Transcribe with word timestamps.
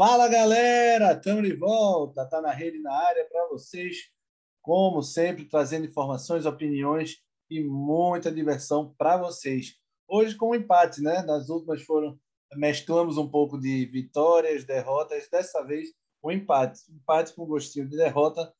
Fala 0.00 0.28
galera, 0.28 1.12
estamos 1.12 1.46
de 1.46 1.54
volta, 1.54 2.24
tá 2.24 2.40
na 2.40 2.50
rede 2.50 2.80
na 2.80 2.90
área 2.90 3.22
para 3.30 3.48
vocês, 3.48 4.08
como 4.62 5.02
sempre, 5.02 5.44
trazendo 5.44 5.84
informações, 5.84 6.46
opiniões 6.46 7.18
e 7.50 7.62
muita 7.62 8.32
diversão 8.32 8.94
para 8.96 9.18
vocês. 9.18 9.76
Hoje 10.08 10.34
com 10.36 10.52
um 10.52 10.54
empate, 10.54 11.02
né? 11.02 11.20
Nas 11.20 11.50
últimas 11.50 11.82
foram 11.82 12.18
mesclamos 12.54 13.18
um 13.18 13.28
pouco 13.28 13.60
de 13.60 13.84
vitórias, 13.92 14.64
derrotas, 14.64 15.28
dessa 15.28 15.62
vez 15.66 15.90
o 16.22 16.30
um 16.30 16.32
empate, 16.32 16.80
empate 16.90 17.34
com 17.34 17.44
gostinho 17.44 17.86
de 17.86 17.98
derrota. 17.98 18.50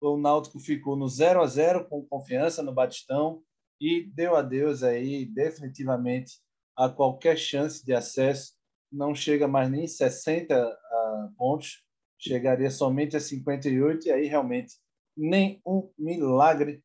O 0.00 0.16
Náutico 0.16 0.58
ficou 0.58 0.96
no 0.96 1.06
0 1.08 1.42
a 1.42 1.46
0 1.46 1.88
com 1.88 2.04
confiança 2.04 2.60
no 2.60 2.74
Batistão 2.74 3.40
e 3.80 4.02
deu 4.02 4.34
adeus 4.34 4.82
aí 4.82 5.24
definitivamente 5.26 6.40
a 6.76 6.88
qualquer 6.88 7.38
chance 7.38 7.86
de 7.86 7.94
acesso. 7.94 8.57
Não 8.90 9.14
chega 9.14 9.46
mais 9.46 9.70
nem 9.70 9.86
60 9.86 10.56
uh, 10.56 11.36
pontos, 11.36 11.84
chegaria 12.18 12.70
somente 12.70 13.16
a 13.16 13.20
58 13.20 14.08
e 14.08 14.10
aí 14.10 14.26
realmente 14.26 14.74
nem 15.16 15.60
um 15.66 15.90
milagre 15.98 16.82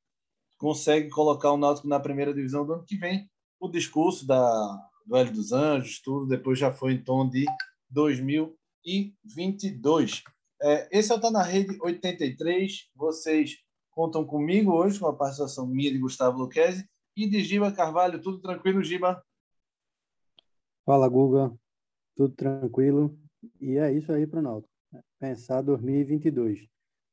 consegue 0.57 1.09
colocar 1.09 1.51
o 1.51 1.57
Náutico 1.57 1.87
na 1.87 1.99
primeira 1.99 2.33
divisão 2.33 2.65
do 2.65 2.73
ano 2.73 2.85
que 2.85 2.97
vem. 2.97 3.29
O 3.59 3.67
discurso 3.67 4.25
da 4.25 4.89
do 5.05 5.17
Hélio 5.17 5.33
dos 5.33 5.51
Anjos, 5.51 6.01
tudo 6.01 6.27
depois 6.27 6.57
já 6.57 6.71
foi 6.71 6.93
em 6.93 7.03
tom 7.03 7.29
de 7.29 7.43
2022. 7.89 10.23
É, 10.61 10.87
esse 10.97 11.11
é 11.11 11.15
o 11.15 11.19
Tá 11.19 11.29
na 11.29 11.43
Rede 11.43 11.77
83. 11.81 12.89
Vocês 12.95 13.57
contam 13.91 14.25
comigo 14.25 14.71
hoje 14.71 14.97
com 14.99 15.07
a 15.07 15.15
participação 15.15 15.67
minha 15.67 15.91
de 15.91 15.97
Gustavo 15.97 16.39
Luquezzi 16.39 16.87
e 17.15 17.29
de 17.29 17.41
Giba 17.41 17.71
Carvalho. 17.71 18.21
Tudo 18.21 18.39
tranquilo, 18.39 18.81
Giba? 18.81 19.23
Fala, 20.85 21.07
Guga. 21.07 21.53
Tudo 22.15 22.33
tranquilo. 22.35 23.17
E 23.59 23.77
é 23.77 23.91
isso 23.91 24.11
aí 24.11 24.25
para 24.27 24.39
o 24.39 24.43
Náutico. 24.43 24.73
Pensar 25.19 25.61
2022. 25.61 26.67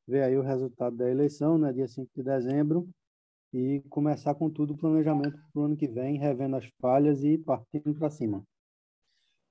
Ver 0.06 0.22
aí 0.22 0.36
o 0.36 0.42
resultado 0.42 0.96
da 0.96 1.08
eleição, 1.08 1.56
né, 1.58 1.72
dia 1.72 1.86
5 1.86 2.10
de 2.14 2.22
dezembro, 2.22 2.88
e 3.52 3.80
começar 3.88 4.34
com 4.34 4.50
tudo 4.50 4.74
o 4.74 4.76
planejamento 4.76 5.38
para 5.52 5.62
o 5.62 5.64
ano 5.64 5.76
que 5.76 5.88
vem, 5.88 6.18
revendo 6.18 6.56
as 6.56 6.68
falhas 6.80 7.24
e 7.24 7.38
partindo 7.38 7.94
para 7.94 8.10
cima. 8.10 8.44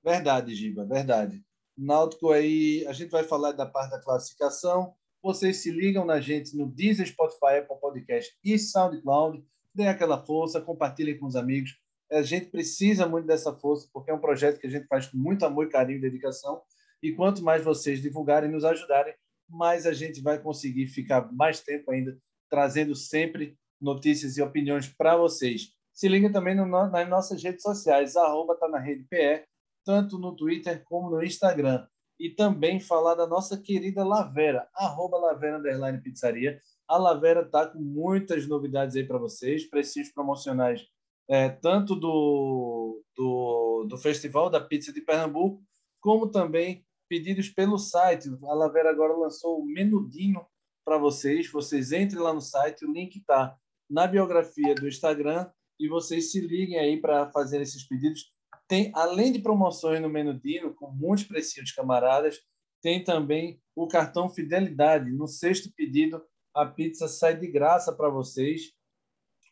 Verdade, 0.02 0.54
Giba, 0.54 0.84
verdade. 0.84 1.42
Náutico 1.76 2.30
aí, 2.30 2.84
a 2.86 2.92
gente 2.92 3.10
vai 3.10 3.24
falar 3.24 3.52
da 3.52 3.66
parte 3.66 3.90
da 3.90 4.00
classificação. 4.00 4.94
Vocês 5.22 5.58
se 5.58 5.70
ligam 5.70 6.04
na 6.04 6.20
gente 6.20 6.56
no 6.56 6.66
Deezer, 6.66 7.06
Spotify, 7.06 7.58
Apple 7.58 7.80
Podcast 7.80 8.34
e 8.42 8.58
SoundCloud. 8.58 9.44
Deem 9.74 9.88
aquela 9.88 10.18
força, 10.24 10.60
compartilhem 10.60 11.18
com 11.18 11.26
os 11.26 11.36
amigos. 11.36 11.78
A 12.12 12.22
gente 12.22 12.46
precisa 12.46 13.06
muito 13.06 13.26
dessa 13.26 13.52
força, 13.54 13.88
porque 13.92 14.10
é 14.10 14.14
um 14.14 14.20
projeto 14.20 14.58
que 14.58 14.66
a 14.66 14.70
gente 14.70 14.86
faz 14.86 15.06
com 15.06 15.16
muito 15.16 15.44
amor, 15.44 15.68
carinho 15.68 15.98
e 15.98 16.02
dedicação. 16.02 16.60
E 17.02 17.12
quanto 17.12 17.42
mais 17.42 17.64
vocês 17.64 18.02
divulgarem 18.02 18.50
e 18.50 18.52
nos 18.52 18.64
ajudarem, 18.64 19.14
mais 19.48 19.86
a 19.86 19.92
gente 19.92 20.20
vai 20.20 20.38
conseguir 20.38 20.86
ficar 20.86 21.32
mais 21.32 21.60
tempo 21.60 21.90
ainda 21.90 22.16
trazendo 22.48 22.94
sempre 22.94 23.56
notícias 23.80 24.36
e 24.36 24.42
opiniões 24.42 24.88
para 24.88 25.16
vocês. 25.16 25.72
Se 25.92 26.08
liga 26.08 26.32
também 26.32 26.54
no, 26.54 26.66
nas 26.66 27.08
nossas 27.08 27.42
redes 27.42 27.62
sociais, 27.62 28.16
arroba 28.16 28.56
tá 28.56 28.68
na 28.68 28.78
rede 28.78 29.04
PE, 29.08 29.44
tanto 29.84 30.18
no 30.18 30.34
Twitter 30.34 30.82
como 30.84 31.10
no 31.10 31.22
Instagram. 31.22 31.86
E 32.18 32.30
também 32.30 32.78
falar 32.78 33.14
da 33.14 33.26
nossa 33.26 33.56
querida 33.56 34.04
Lavera, 34.04 34.68
arroba 34.74 35.16
Lavera 35.16 35.58
Underline 35.58 36.02
Pizzaria. 36.02 36.60
A 36.86 36.98
Lavera 36.98 37.42
está 37.42 37.66
com 37.66 37.78
muitas 37.78 38.46
novidades 38.46 38.94
aí 38.94 39.06
para 39.06 39.18
vocês, 39.18 39.68
precinhos 39.68 40.10
promocionais, 40.10 40.86
é, 41.30 41.48
tanto 41.48 41.94
do, 41.94 43.04
do, 43.16 43.86
do 43.88 43.96
Festival 43.96 44.50
da 44.50 44.60
Pizza 44.60 44.92
de 44.92 45.00
Pernambuco, 45.00 45.62
como 46.00 46.28
também 46.28 46.84
pedidos 47.08 47.48
pelo 47.48 47.78
site. 47.78 48.28
A 48.44 48.54
Lavera 48.54 48.90
agora 48.90 49.16
lançou 49.16 49.60
o 49.60 49.64
menudinho 49.64 50.44
para 50.84 50.98
vocês. 50.98 51.48
Vocês 51.48 51.92
entrem 51.92 52.20
lá 52.20 52.34
no 52.34 52.40
site, 52.40 52.84
o 52.84 52.92
link 52.92 53.16
está 53.16 53.56
na 53.88 54.08
biografia 54.08 54.74
do 54.74 54.88
Instagram 54.88 55.48
e 55.78 55.88
vocês 55.88 56.32
se 56.32 56.40
liguem 56.40 56.78
aí 56.78 57.00
para 57.00 57.30
fazer 57.30 57.60
esses 57.60 57.86
pedidos. 57.86 58.32
Tem, 58.66 58.90
além 58.92 59.32
de 59.32 59.38
promoções 59.38 60.00
no 60.00 60.08
Menudino, 60.08 60.74
com 60.74 60.90
muitos 60.90 61.24
precinhos 61.24 61.70
camaradas, 61.70 62.40
tem 62.82 63.04
também 63.04 63.60
o 63.76 63.86
cartão 63.86 64.28
Fidelidade. 64.28 65.12
No 65.12 65.28
sexto 65.28 65.72
pedido, 65.76 66.24
a 66.52 66.66
pizza 66.66 67.06
sai 67.06 67.36
de 67.36 67.46
graça 67.46 67.92
para 67.92 68.08
vocês. 68.08 68.72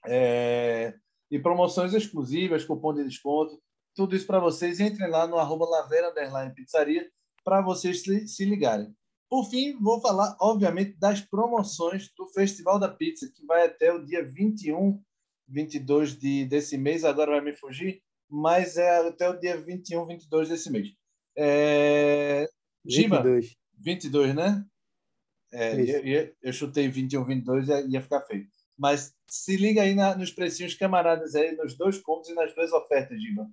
É... 0.07 0.95
E 1.31 1.39
promoções 1.39 1.95
exclusivas, 1.95 2.65
cupom 2.65 2.95
de 2.95 3.05
desconto, 3.05 3.61
tudo 3.95 4.17
isso 4.17 4.27
para 4.27 4.41
vocês. 4.41 4.81
Entrem 4.81 5.11
lá 5.11 5.27
no 5.27 5.39
arroba 5.39 5.69
Laveira 5.69 6.13
Pizzaria 6.55 7.09
para 7.45 7.61
vocês 7.61 8.03
se 8.03 8.45
ligarem. 8.45 8.95
Por 9.29 9.45
fim, 9.45 9.79
vou 9.79 10.01
falar, 10.01 10.37
obviamente, 10.41 10.97
das 10.99 11.21
promoções 11.21 12.11
do 12.17 12.27
Festival 12.29 12.79
da 12.79 12.89
Pizza, 12.89 13.31
que 13.35 13.45
vai 13.45 13.67
até 13.67 13.93
o 13.93 14.03
dia 14.03 14.25
21, 14.25 15.03
22 15.47 16.19
de, 16.19 16.47
desse 16.47 16.79
mês, 16.79 17.05
agora 17.05 17.33
vai 17.33 17.41
me 17.43 17.55
fugir, 17.55 18.03
mas 18.29 18.77
é 18.79 19.07
até 19.07 19.29
o 19.29 19.39
dia 19.39 19.61
21, 19.61 20.07
22 20.07 20.49
desse 20.49 20.71
mês. 20.71 20.95
É... 21.37 22.49
22. 22.85 23.57
22, 23.79 24.35
né? 24.35 24.65
É, 25.53 25.81
eu, 25.81 26.35
eu, 26.43 26.53
chutei 26.53 26.89
21, 26.89 27.25
22 27.25 27.69
e 27.69 27.89
ia 27.93 28.03
ficar 28.03 28.21
feio. 28.23 28.47
Mas 28.79 29.13
se 29.27 29.57
liga 29.57 29.83
aí 29.83 29.95
na, 29.95 30.15
nos 30.15 30.31
precinhos 30.31 30.75
camaradas 30.75 31.35
aí, 31.35 31.57
nos 31.57 31.77
dois 31.77 31.99
combos 31.99 32.29
e 32.29 32.35
nas 32.35 32.55
duas 32.55 32.73
ofertas, 32.73 33.21
Giba. 33.21 33.51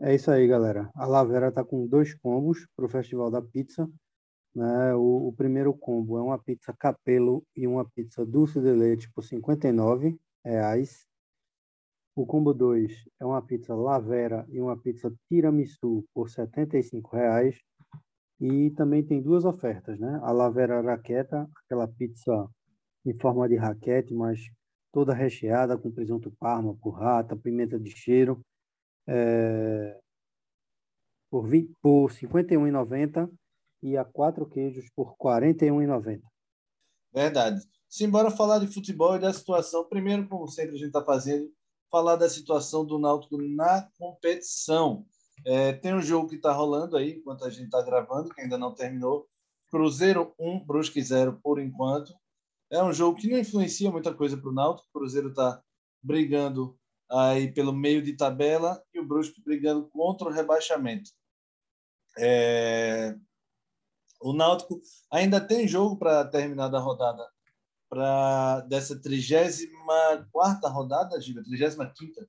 É 0.00 0.14
isso 0.14 0.30
aí, 0.30 0.46
galera. 0.46 0.90
A 0.94 1.06
Lavera 1.06 1.48
está 1.48 1.62
com 1.62 1.86
dois 1.86 2.14
combos 2.14 2.66
para 2.74 2.86
o 2.86 2.88
Festival 2.88 3.30
da 3.30 3.42
Pizza. 3.42 3.88
Né? 4.54 4.94
O, 4.94 5.28
o, 5.28 5.32
primeiro 5.32 5.72
combo 5.74 6.18
é 6.18 6.22
uma 6.22 6.38
pizza 6.38 6.74
capelo 6.78 7.44
e 7.54 7.66
uma 7.66 7.88
pizza 7.88 8.24
doce 8.24 8.60
de 8.60 8.72
leite 8.72 9.10
por 9.12 9.24
R$ 9.24 10.18
reais. 10.44 11.06
O 12.14 12.26
combo 12.26 12.52
2 12.52 13.08
é 13.20 13.24
uma 13.24 13.40
pizza 13.40 13.74
lavera 13.74 14.46
e 14.50 14.60
uma 14.60 14.76
pizza 14.76 15.12
tiramisu 15.28 16.04
por 16.14 16.28
R$ 16.28 17.02
reais. 17.12 17.58
E 18.40 18.70
também 18.70 19.04
tem 19.04 19.22
duas 19.22 19.44
ofertas, 19.44 20.00
né? 20.00 20.18
A 20.22 20.32
lavera 20.32 20.80
raqueta, 20.80 21.48
aquela 21.64 21.86
pizza 21.86 22.48
em 23.06 23.16
forma 23.18 23.48
de 23.48 23.56
raquete, 23.56 24.12
mas 24.12 24.40
toda 24.92 25.14
recheada 25.14 25.76
com 25.78 25.90
presunto 25.90 26.30
parma, 26.38 26.74
burrata, 26.74 27.34
pimenta 27.34 27.78
de 27.80 27.90
cheiro, 27.90 28.40
é, 29.08 29.98
por, 31.30 31.48
por 31.80 32.10
R$ 32.10 32.28
51,90 32.28 33.30
e 33.82 33.96
a 33.96 34.04
quatro 34.04 34.46
queijos 34.46 34.88
por 34.94 35.08
R$ 35.08 35.16
41,90. 35.18 36.20
Verdade. 37.12 37.60
Simbora 37.88 38.30
falar 38.30 38.58
de 38.58 38.72
futebol 38.72 39.16
e 39.16 39.18
da 39.18 39.32
situação. 39.32 39.88
Primeiro, 39.88 40.28
como 40.28 40.46
sempre 40.46 40.76
a 40.76 40.78
gente 40.78 40.88
está 40.88 41.04
fazendo, 41.04 41.50
falar 41.90 42.16
da 42.16 42.28
situação 42.28 42.86
do 42.86 42.98
Náutico 42.98 43.36
na 43.36 43.88
competição. 43.98 45.04
É, 45.44 45.72
tem 45.72 45.94
um 45.94 46.00
jogo 46.00 46.28
que 46.28 46.36
está 46.36 46.52
rolando 46.52 46.96
aí, 46.96 47.18
enquanto 47.18 47.44
a 47.44 47.50
gente 47.50 47.64
está 47.64 47.82
gravando, 47.82 48.30
que 48.30 48.40
ainda 48.40 48.56
não 48.56 48.74
terminou. 48.74 49.26
Cruzeiro 49.70 50.34
1, 50.38 50.64
Brusque 50.64 51.02
0 51.02 51.40
por 51.42 51.58
enquanto. 51.60 52.14
É 52.72 52.82
um 52.82 52.92
jogo 52.92 53.18
que 53.18 53.28
não 53.28 53.38
influencia 53.38 53.90
muita 53.90 54.14
coisa 54.14 54.36
para 54.36 54.48
o 54.48 54.54
Náutico. 54.54 54.88
O 54.88 54.98
Cruzeiro 54.98 55.28
está 55.28 55.62
brigando 56.02 56.78
aí 57.10 57.52
pelo 57.52 57.72
meio 57.72 58.02
de 58.02 58.16
tabela 58.16 58.82
e 58.94 58.98
o 58.98 59.06
Brusque 59.06 59.42
brigando 59.42 59.86
contra 59.90 60.26
o 60.26 60.32
rebaixamento. 60.32 61.10
É, 62.18 63.14
o 64.20 64.32
Náutico 64.32 64.80
ainda 65.10 65.40
tem 65.40 65.68
jogo 65.68 65.98
para 65.98 66.24
terminar 66.24 66.68
da 66.68 66.78
rodada 66.78 67.22
para 67.92 68.60
dessa 68.60 68.98
34 68.98 70.70
rodada, 70.70 71.20
Giba, 71.20 71.42
35 71.42 72.26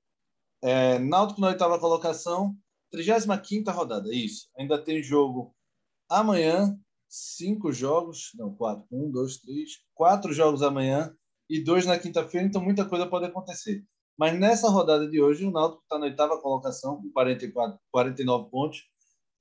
é, 0.62 0.98
Náutico 0.98 1.40
na 1.40 1.48
oitava 1.48 1.78
colocação, 1.78 2.54
35 2.90 3.70
rodada, 3.70 4.14
isso. 4.14 4.50
Ainda 4.58 4.76
tem 4.82 5.02
jogo 5.02 5.56
amanhã, 6.06 6.78
cinco 7.14 7.72
jogos, 7.72 8.32
não, 8.34 8.52
quatro, 8.54 8.84
um, 8.90 9.08
dois, 9.08 9.36
três, 9.38 9.70
quatro 9.94 10.32
jogos 10.32 10.62
amanhã 10.62 11.14
e 11.48 11.62
dois 11.62 11.86
na 11.86 11.98
quinta-feira, 11.98 12.46
então 12.46 12.60
muita 12.60 12.84
coisa 12.84 13.06
pode 13.06 13.26
acontecer. 13.26 13.84
Mas 14.18 14.38
nessa 14.38 14.68
rodada 14.68 15.08
de 15.08 15.20
hoje, 15.20 15.44
o 15.44 15.50
Náutico 15.50 15.82
está 15.82 15.98
na 15.98 16.06
oitava 16.06 16.40
colocação 16.40 17.00
com 17.00 17.10
44, 17.12 17.78
49 17.92 18.50
pontos, 18.50 18.84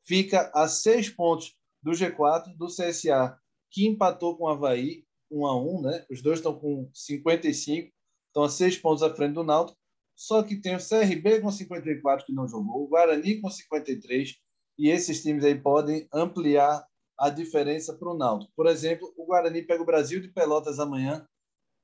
fica 0.05 0.51
a 0.53 0.67
seis 0.67 1.09
pontos 1.09 1.55
do 1.81 1.91
G4, 1.91 2.55
do 2.55 2.67
CSA, 2.67 3.37
que 3.71 3.87
empatou 3.87 4.37
com 4.37 4.43
o 4.43 4.49
Havaí, 4.49 5.03
1 5.31 5.45
a 5.47 5.59
1 5.59 5.81
né? 5.81 6.05
Os 6.11 6.21
dois 6.21 6.39
estão 6.39 6.57
com 6.57 6.89
55, 6.93 7.91
estão 8.27 8.43
a 8.43 8.49
seis 8.49 8.77
pontos 8.77 9.01
à 9.01 9.13
frente 9.13 9.33
do 9.33 9.43
Náutico. 9.43 9.79
Só 10.15 10.43
que 10.43 10.61
tem 10.61 10.75
o 10.75 10.79
CRB 10.79 11.41
com 11.41 11.51
54 11.51 12.25
que 12.25 12.33
não 12.33 12.47
jogou, 12.47 12.83
o 12.83 12.87
Guarani 12.87 13.41
com 13.41 13.49
53, 13.49 14.35
e 14.77 14.89
esses 14.89 15.23
times 15.23 15.43
aí 15.43 15.59
podem 15.59 16.07
ampliar 16.13 16.85
a 17.17 17.29
diferença 17.29 17.93
para 17.93 18.09
o 18.09 18.17
Náutico. 18.17 18.51
Por 18.55 18.67
exemplo, 18.67 19.13
o 19.17 19.25
Guarani 19.25 19.61
pega 19.61 19.81
o 19.81 19.85
Brasil 19.85 20.21
de 20.21 20.27
Pelotas 20.29 20.79
amanhã 20.79 21.27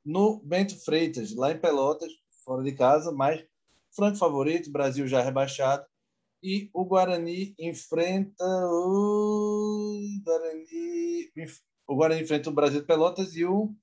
no 0.05 0.41
Bento 0.43 0.75
Freitas, 0.83 1.35
lá 1.35 1.51
em 1.51 1.59
Pelotas, 1.59 2.11
fora 2.43 2.63
de 2.63 2.71
casa, 2.71 3.11
mas 3.11 3.45
franco 3.95 4.17
favorito, 4.17 4.71
Brasil 4.71 5.07
já 5.07 5.21
rebaixado. 5.21 5.85
E 6.41 6.69
o 6.73 6.85
Guarani 6.85 7.53
enfrenta 7.59 8.45
o 8.45 9.99
Guarani, 10.23 11.31
o 11.87 11.95
Guarani 11.95 12.21
enfrenta 12.21 12.49
o 12.49 12.53
Brasil 12.53 12.79
de 12.81 12.87
Pelotas 12.87 13.35
e 13.35 13.43
o 13.43 13.75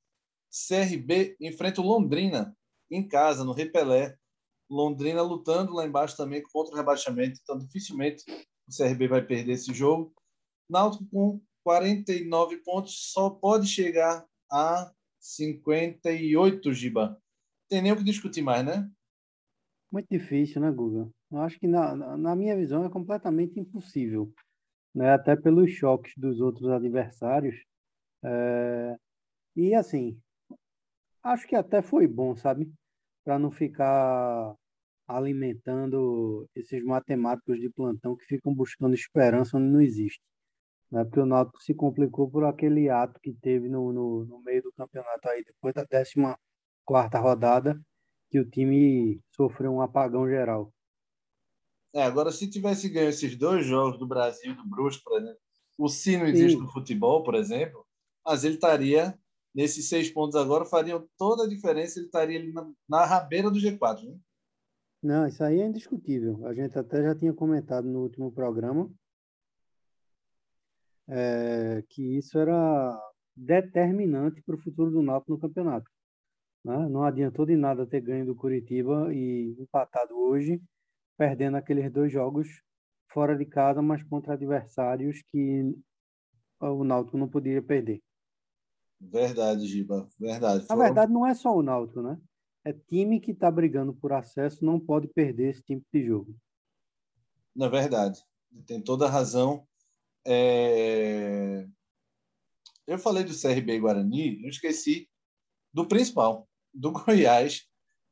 CRB 0.51 1.37
enfrenta 1.41 1.81
o 1.81 1.85
Londrina 1.85 2.57
em 2.91 3.07
casa, 3.07 3.45
no 3.45 3.53
Repelé. 3.53 4.17
Londrina 4.69 5.23
lutando 5.23 5.75
lá 5.75 5.87
embaixo 5.87 6.17
também 6.17 6.43
contra 6.43 6.75
o 6.75 6.77
rebaixamento, 6.77 7.39
então 7.41 7.59
dificilmente 7.59 8.25
o 8.67 8.77
CRB 8.77 9.07
vai 9.07 9.23
perder 9.23 9.53
esse 9.53 9.73
jogo. 9.73 10.13
Náutico 10.69 11.07
com 11.11 11.41
49 11.65 12.59
pontos 12.59 13.13
só 13.13 13.31
pode 13.31 13.67
chegar 13.67 14.25
a 14.51 14.93
58, 15.19 16.73
Giba. 16.73 17.21
Tem 17.69 17.83
nem 17.83 17.93
o 17.93 17.97
que 17.97 18.05
discutir 18.05 18.43
mais, 18.43 18.65
né? 18.65 18.89
Muito 19.91 20.07
difícil, 20.11 20.61
né, 20.61 20.71
Guga? 20.71 21.11
Eu 21.31 21.41
acho 21.41 21.59
que, 21.59 21.67
na, 21.67 22.17
na 22.17 22.37
minha 22.37 22.57
visão, 22.57 22.85
é 22.85 22.91
completamente 22.91 23.59
impossível. 23.59 24.33
Né? 24.95 25.13
Até 25.13 25.35
pelos 25.35 25.71
choques 25.73 26.13
dos 26.17 26.41
outros 26.41 26.69
adversários. 26.69 27.57
É... 28.25 28.97
E, 29.57 29.75
assim, 29.75 30.21
acho 31.23 31.47
que 31.47 31.57
até 31.57 31.83
foi 31.83 32.07
bom, 32.07 32.37
sabe? 32.37 32.73
Para 33.25 33.39
não 33.39 33.51
ficar 33.51 34.55
alimentando 35.09 36.49
esses 36.55 36.83
matemáticos 36.85 37.61
de 37.61 37.71
plantão 37.71 38.17
que 38.17 38.25
ficam 38.25 38.55
buscando 38.55 38.95
esperança 38.95 39.57
onde 39.57 39.69
não 39.69 39.81
existe. 39.81 40.21
Né? 40.91 41.05
Porque 41.05 41.21
o 41.21 41.27
Náutico 41.27 41.63
se 41.63 41.75
complicou 41.75 42.31
por 42.31 42.45
aquele 42.45 42.89
ato 42.89 43.21
que 43.21 43.33
teve 43.33 43.69
no, 43.69 43.93
no, 43.93 44.25
no 44.25 44.43
meio 44.43 44.63
do 44.63 44.73
campeonato 44.73 45.29
aí, 45.29 45.45
depois 45.45 45.75
da 45.75 45.87
14 45.87 46.37
quarta 46.85 47.19
rodada, 47.19 47.81
que 48.31 48.39
o 48.39 48.49
time 48.49 49.21
sofreu 49.35 49.73
um 49.73 49.81
apagão 49.81 50.29
geral. 50.29 50.73
É, 51.95 52.03
agora, 52.03 52.31
se 52.31 52.49
tivesse 52.49 52.89
ganho 52.89 53.09
esses 53.09 53.37
dois 53.37 53.67
jogos 53.67 53.99
do 53.99 54.07
Brasil 54.07 54.55
do 54.55 54.69
Brusque, 54.69 55.03
por 55.03 55.19
exemplo, 55.19 55.39
o 55.79 55.89
Sino 55.89 56.27
existe 56.27 56.57
Sim. 56.57 56.63
no 56.63 56.71
futebol, 56.71 57.23
por 57.23 57.35
exemplo, 57.35 57.85
mas 58.25 58.45
ele 58.45 58.55
estaria 58.55 59.19
nesses 59.55 59.89
seis 59.89 60.11
pontos 60.11 60.37
agora, 60.37 60.67
fariam 60.67 61.09
toda 61.17 61.45
a 61.45 61.49
diferença, 61.49 61.99
ele 61.99 62.07
estaria 62.07 62.39
ali 62.39 62.53
na, 62.53 62.71
na 62.89 63.05
rabeira 63.07 63.51
do 63.51 63.59
G4, 63.59 64.05
né? 64.05 64.17
Não, 65.03 65.27
isso 65.27 65.43
aí 65.43 65.61
é 65.61 65.67
indiscutível. 65.67 66.47
A 66.47 66.53
gente 66.53 66.79
até 66.79 67.03
já 67.03 67.15
tinha 67.15 67.33
comentado 67.33 67.87
no 67.87 68.01
último 68.01 68.31
programa 68.33 68.91
é, 71.09 71.83
que 71.89 72.17
isso 72.17 72.39
era 72.39 72.99
determinante 73.37 74.43
para 74.43 74.55
o 74.55 74.61
futuro 74.61 74.91
do 74.91 75.03
Náutico 75.03 75.33
no 75.33 75.39
campeonato. 75.39 75.91
Né? 76.65 76.89
Não 76.89 77.05
adiantou 77.05 77.47
de 77.47 77.57
nada 77.57 77.87
ter 77.87 78.01
ganho 78.01 78.27
do 78.27 78.35
Curitiba 78.35 79.13
e 79.15 79.57
empatado 79.59 80.17
hoje, 80.17 80.61
perdendo 81.17 81.57
aqueles 81.57 81.93
dois 81.93 82.11
jogos 82.11 82.49
fora 83.09 83.37
de 83.37 83.45
casa, 83.45 83.81
mas 83.81 84.03
contra 84.03 84.35
adversários 84.35 85.23
que 85.29 85.75
o 86.61 86.85
Náutico 86.85 87.17
não 87.17 87.29
podia 87.29 87.63
perder. 87.63 88.03
Verdade, 89.01 89.67
Giba, 89.67 90.09
verdade. 90.19 90.67
Na 90.69 90.77
verdade, 90.77 91.13
não 91.13 91.27
é 91.27 91.35
só 91.35 91.55
o 91.55 91.63
Náutico, 91.63 92.03
né? 92.03 92.19
É 92.65 92.73
time 92.73 93.21
que 93.21 93.31
está 93.31 93.51
brigando 93.51 93.95
por 93.95 94.13
acesso, 94.13 94.65
não 94.65 94.81
pode 94.81 95.07
perder 95.09 95.51
esse 95.51 95.63
tipo 95.63 95.85
de 95.93 96.05
jogo. 96.05 96.35
Na 97.55 97.69
verdade, 97.69 98.21
tem 98.67 98.83
toda 98.83 99.07
a 99.07 99.11
razão. 99.11 99.67
É... 100.27 101.67
Eu 102.87 102.99
falei 102.99 103.25
do 103.25 103.39
CRB 103.39 103.81
Guarani, 103.81 104.43
eu 104.43 104.49
esqueci 104.49 105.09
do 105.73 105.87
principal, 105.87 106.49
do 106.73 106.93
Goiás, 106.93 107.67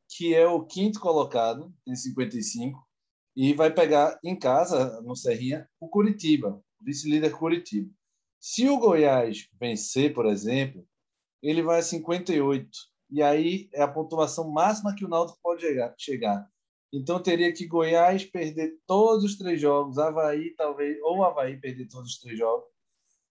que 0.09 0.35
é 0.35 0.47
o 0.47 0.65
quinto 0.65 1.01
colocado, 1.01 1.75
em 1.87 1.95
55, 1.95 2.79
e 3.37 3.53
vai 3.53 3.73
pegar 3.73 4.19
em 4.23 4.39
casa, 4.39 5.01
no 5.03 5.17
Serrinha, 5.17 5.69
o 5.81 5.89
Curitiba, 5.89 6.63
vice-líder 6.81 7.37
Curitiba. 7.37 7.91
Se 8.41 8.69
o 8.69 8.79
Goiás 8.79 9.49
vencer, 9.59 10.13
por 10.13 10.27
exemplo, 10.27 10.87
ele 11.43 11.63
vai 11.63 11.81
a 11.81 11.83
58. 11.83 12.71
E 13.11 13.23
aí 13.23 13.69
é 13.73 13.83
a 13.83 13.89
pontuação 13.89 14.51
máxima 14.51 14.95
que 14.95 15.05
o 15.05 15.09
Náutico 15.09 15.39
pode 15.43 15.65
chegar. 15.99 16.51
Então 16.95 17.21
teria 17.21 17.53
que 17.53 17.67
Goiás 17.67 18.25
perder 18.25 18.79
todos 18.87 19.25
os 19.25 19.37
três 19.37 19.61
jogos, 19.61 19.99
Havaí 19.99 20.55
talvez, 20.55 20.97
ou 21.03 21.25
Havaí 21.25 21.61
perder 21.61 21.89
todos 21.89 22.13
os 22.13 22.19
três 22.21 22.39
jogos, 22.39 22.69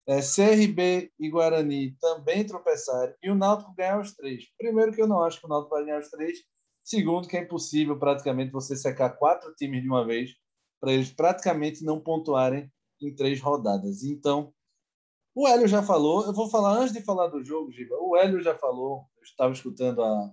é, 0.07 0.21
CRB 0.21 1.13
e 1.19 1.31
Guarani 1.31 1.97
também 2.01 2.45
tropeçarem 2.45 3.15
e 3.23 3.31
o 3.31 3.37
Náutico 3.37 3.73
ganhar 3.75 4.01
os 4.01 4.13
três. 4.15 4.45
Primeiro, 4.59 4.93
que 4.93 5.01
eu 5.01 5.07
não 5.07 5.23
acho 5.23 5.39
que 5.39 5.47
o 5.47 5.49
Náutico 5.49 5.75
vai 5.75 5.85
ganhar 5.85 6.01
os 6.01 6.11
três. 6.11 6.39
Segundo, 6.83 7.29
que 7.29 7.37
é 7.37 7.43
impossível 7.43 7.97
praticamente 7.97 8.51
você 8.51 8.75
secar 8.75 9.11
quatro 9.11 9.55
times 9.55 9.83
de 9.83 9.89
uma 9.89 10.05
vez 10.05 10.35
para 10.81 10.93
eles 10.93 11.13
praticamente 11.13 11.85
não 11.85 12.01
pontuarem 12.01 12.69
em 13.01 13.15
três 13.15 13.41
rodadas. 13.41 14.03
Então, 14.03 14.53
o 15.33 15.47
Hélio 15.47 15.69
já 15.69 15.83
falou. 15.83 16.27
Eu 16.27 16.33
vou 16.33 16.51
falar 16.51 16.77
antes 16.79 16.93
de 16.93 17.03
falar 17.03 17.29
do 17.29 17.45
jogo, 17.45 17.71
Giba. 17.71 17.95
O 18.01 18.17
Hélio 18.17 18.41
já 18.41 18.59
falou. 18.59 19.07
Eu 19.17 19.23
estava 19.23 19.53
escutando 19.53 20.03
a, 20.03 20.33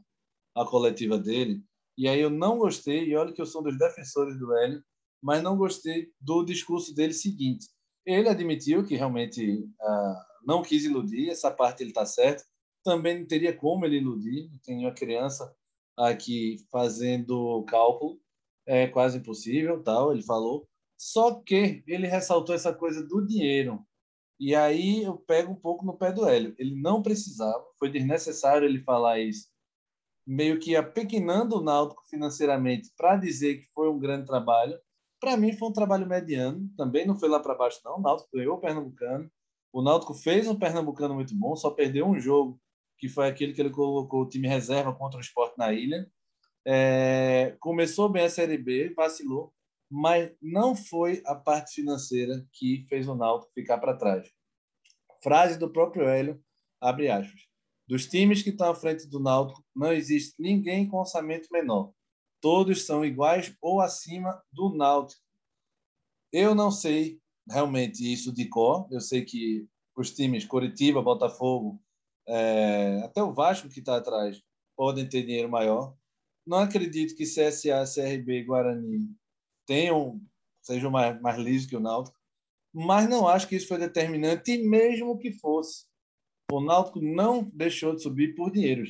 a 0.55 0.65
coletiva 0.65 1.19
dele. 1.19 1.63
E 1.99 2.07
aí 2.07 2.21
eu 2.21 2.29
não 2.29 2.57
gostei, 2.57 3.09
e 3.09 3.15
olha 3.15 3.33
que 3.33 3.41
eu 3.41 3.45
sou 3.45 3.61
um 3.61 3.65
dos 3.65 3.77
defensores 3.77 4.39
do 4.39 4.55
Hélio, 4.55 4.81
mas 5.21 5.43
não 5.43 5.57
gostei 5.57 6.07
do 6.19 6.43
discurso 6.43 6.95
dele 6.95 7.13
seguinte 7.13 7.67
ele 8.05 8.29
admitiu 8.29 8.83
que 8.83 8.95
realmente 8.95 9.63
uh, 9.81 10.15
não 10.45 10.61
quis 10.61 10.83
iludir, 10.83 11.29
essa 11.29 11.51
parte 11.51 11.83
ele 11.83 11.91
está 11.91 12.05
certo. 12.05 12.43
Também 12.83 13.19
não 13.19 13.27
teria 13.27 13.55
como 13.55 13.85
ele 13.85 13.97
iludir, 13.97 14.49
tem 14.63 14.79
uma 14.79 14.93
criança 14.93 15.53
aqui 15.97 16.57
fazendo 16.71 17.63
cálculo, 17.65 18.19
é 18.65 18.87
quase 18.87 19.17
impossível, 19.17 19.83
tal, 19.83 20.11
ele 20.11 20.23
falou. 20.23 20.67
Só 20.97 21.35
que 21.41 21.83
ele 21.87 22.07
ressaltou 22.07 22.55
essa 22.55 22.73
coisa 22.73 23.05
do 23.05 23.25
dinheiro. 23.25 23.85
E 24.39 24.55
aí 24.55 25.03
eu 25.03 25.17
pego 25.17 25.51
um 25.51 25.55
pouco 25.55 25.85
no 25.85 25.97
pé 25.97 26.11
do 26.11 26.27
Hélio. 26.27 26.55
Ele 26.57 26.75
não 26.81 27.01
precisava, 27.01 27.63
foi 27.77 27.91
desnecessário 27.91 28.67
ele 28.67 28.81
falar 28.81 29.19
isso, 29.19 29.47
meio 30.25 30.59
que 30.59 30.75
apequenando 30.75 31.57
o 31.57 31.63
Náutico 31.63 32.03
financeiramente 32.09 32.91
para 32.95 33.15
dizer 33.15 33.57
que 33.57 33.67
foi 33.73 33.89
um 33.89 33.99
grande 33.99 34.25
trabalho 34.25 34.79
para 35.19 35.35
mim 35.35 35.53
foi 35.53 35.69
um 35.69 35.73
trabalho 35.73 36.07
mediano, 36.07 36.69
também 36.77 37.05
não 37.05 37.15
foi 37.15 37.29
lá 37.29 37.39
para 37.39 37.55
baixo 37.55 37.81
não. 37.83 37.97
O 37.97 38.01
Náutico 38.01 38.29
ganhou 38.33 38.55
o 38.55 38.59
Pernambucano. 38.59 39.29
O 39.71 39.81
Náutico 39.81 40.13
fez 40.13 40.47
um 40.47 40.57
Pernambucano 40.57 41.13
muito 41.13 41.35
bom, 41.35 41.55
só 41.55 41.69
perdeu 41.69 42.07
um 42.07 42.19
jogo, 42.19 42.59
que 42.97 43.07
foi 43.07 43.27
aquele 43.27 43.53
que 43.53 43.61
ele 43.61 43.69
colocou 43.69 44.21
o 44.21 44.29
time 44.29 44.47
reserva 44.47 44.93
contra 44.95 45.19
o 45.19 45.21
Sport 45.21 45.55
na 45.57 45.71
ilha. 45.73 46.09
É, 46.65 47.55
começou 47.59 48.09
bem 48.09 48.25
a 48.25 48.29
Série 48.29 48.57
B, 48.57 48.93
vacilou, 48.95 49.53
mas 49.89 50.31
não 50.41 50.75
foi 50.75 51.21
a 51.25 51.35
parte 51.35 51.75
financeira 51.75 52.45
que 52.53 52.85
fez 52.89 53.07
o 53.07 53.15
Náutico 53.15 53.51
ficar 53.53 53.77
para 53.77 53.97
trás. 53.97 54.27
Frase 55.21 55.59
do 55.59 55.71
próprio 55.71 56.07
Hélio, 56.07 56.41
abre 56.81 57.09
aspas. 57.09 57.48
Dos 57.89 58.05
times 58.05 58.43
que 58.43 58.51
estão 58.51 58.69
à 58.69 58.75
frente 58.75 59.07
do 59.07 59.19
Náutico, 59.19 59.65
não 59.75 59.91
existe 59.91 60.35
ninguém 60.39 60.87
com 60.87 60.97
orçamento 60.97 61.49
menor 61.51 61.91
todos 62.41 62.85
são 62.85 63.05
iguais 63.05 63.55
ou 63.61 63.81
acima 63.81 64.41
do 64.51 64.73
Náutico. 64.75 65.21
Eu 66.31 66.53
não 66.53 66.71
sei 66.71 67.19
realmente 67.47 68.01
isso 68.11 68.31
de 68.31 68.47
cor. 68.47 68.87
Eu 68.91 69.01
sei 69.01 69.23
que 69.25 69.67
os 69.95 70.11
times 70.11 70.45
Coritiba, 70.45 71.01
Botafogo, 71.01 71.81
é, 72.27 73.01
até 73.03 73.21
o 73.21 73.33
Vasco 73.33 73.69
que 73.69 73.79
está 73.79 73.97
atrás, 73.97 74.41
podem 74.75 75.07
ter 75.07 75.23
dinheiro 75.23 75.49
maior. 75.49 75.95
Não 76.45 76.59
acredito 76.59 77.15
que 77.15 77.23
CSA, 77.23 77.83
CRB 77.85 78.39
e 78.39 78.43
Guarani 78.43 79.15
tenham, 79.65 80.21
sejam 80.61 80.89
mais, 80.89 81.19
mais 81.21 81.37
lisos 81.37 81.67
que 81.67 81.75
o 81.75 81.79
Náutico, 81.79 82.17
mas 82.73 83.09
não 83.09 83.27
acho 83.27 83.47
que 83.47 83.55
isso 83.55 83.67
foi 83.67 83.77
determinante, 83.77 84.57
mesmo 84.57 85.17
que 85.17 85.31
fosse. 85.31 85.85
O 86.51 86.59
Náutico 86.59 86.99
não 86.99 87.43
deixou 87.53 87.95
de 87.95 88.01
subir 88.01 88.33
por 88.35 88.51
dinheiro. 88.51 88.83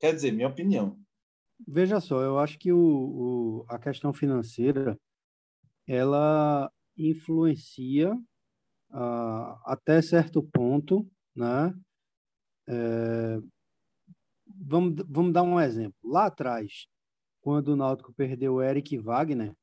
Quer 0.00 0.12
dizer, 0.12 0.32
minha 0.32 0.48
opinião. 0.48 0.98
Veja 1.66 2.00
só, 2.00 2.20
eu 2.20 2.38
acho 2.38 2.58
que 2.58 2.72
o, 2.72 2.78
o, 2.78 3.66
a 3.68 3.78
questão 3.78 4.12
financeira 4.12 4.98
ela 5.86 6.70
influencia 6.96 8.12
uh, 8.90 9.58
até 9.64 10.02
certo 10.02 10.42
ponto, 10.42 11.08
né? 11.34 11.74
É, 12.66 13.38
vamos, 14.46 14.94
vamos 15.08 15.32
dar 15.32 15.42
um 15.42 15.60
exemplo. 15.60 15.96
Lá 16.02 16.26
atrás, 16.26 16.86
quando 17.40 17.68
o 17.68 17.76
Náutico 17.76 18.12
perdeu 18.14 18.54
o 18.54 18.62
Eric 18.62 18.96
Wagner, 18.98 19.54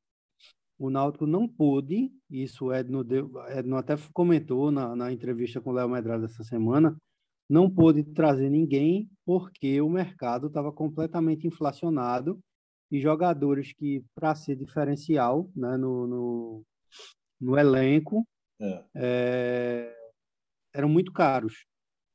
o 0.81 0.89
Náutico 0.89 1.27
não 1.27 1.47
pôde, 1.47 2.11
isso 2.27 2.65
o 2.65 2.73
Edno, 2.73 3.03
deu, 3.03 3.31
Edno 3.49 3.77
até 3.77 3.93
comentou 4.11 4.71
na, 4.71 4.95
na 4.95 5.11
entrevista 5.11 5.61
com 5.61 5.69
o 5.69 5.73
Léo 5.73 5.87
Medrado 5.87 6.25
essa 6.25 6.43
semana, 6.43 6.97
não 7.47 7.69
pôde 7.69 8.03
trazer 8.03 8.49
ninguém 8.49 9.07
porque 9.23 9.79
o 9.79 9.87
mercado 9.87 10.47
estava 10.47 10.71
completamente 10.71 11.45
inflacionado 11.45 12.39
e 12.89 12.99
jogadores 12.99 13.71
que, 13.73 14.03
para 14.15 14.33
ser 14.33 14.55
diferencial 14.55 15.47
né, 15.55 15.77
no, 15.77 16.07
no, 16.07 16.63
no 17.39 17.59
elenco, 17.59 18.27
é. 18.59 18.83
É, 18.95 19.95
eram 20.73 20.89
muito 20.89 21.11
caros 21.11 21.63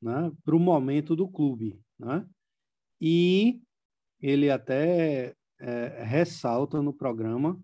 né, 0.02 0.32
para 0.44 0.56
o 0.56 0.60
momento 0.60 1.14
do 1.14 1.28
clube. 1.28 1.78
Né? 2.00 2.26
E 3.00 3.60
ele 4.20 4.50
até 4.50 5.34
é, 5.60 6.02
ressalta 6.02 6.82
no 6.82 6.92
programa 6.92 7.56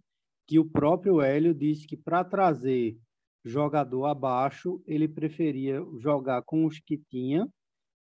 que 0.52 0.58
o 0.58 0.68
próprio 0.68 1.22
Hélio 1.22 1.54
disse 1.54 1.86
que 1.86 1.96
para 1.96 2.22
trazer 2.22 2.98
jogador 3.42 4.04
abaixo, 4.04 4.82
ele 4.86 5.08
preferia 5.08 5.82
jogar 5.98 6.42
com 6.42 6.66
os 6.66 6.78
que 6.78 6.98
tinha, 6.98 7.48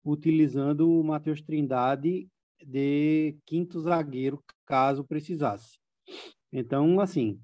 utilizando 0.05 0.91
o 0.91 1.05
Matheus 1.05 1.41
Trindade 1.41 2.29
de 2.61 3.39
quinto 3.47 3.81
zagueiro, 3.81 4.43
caso 4.67 5.05
precisasse. 5.05 5.79
Então, 6.53 6.99
assim, 6.99 7.41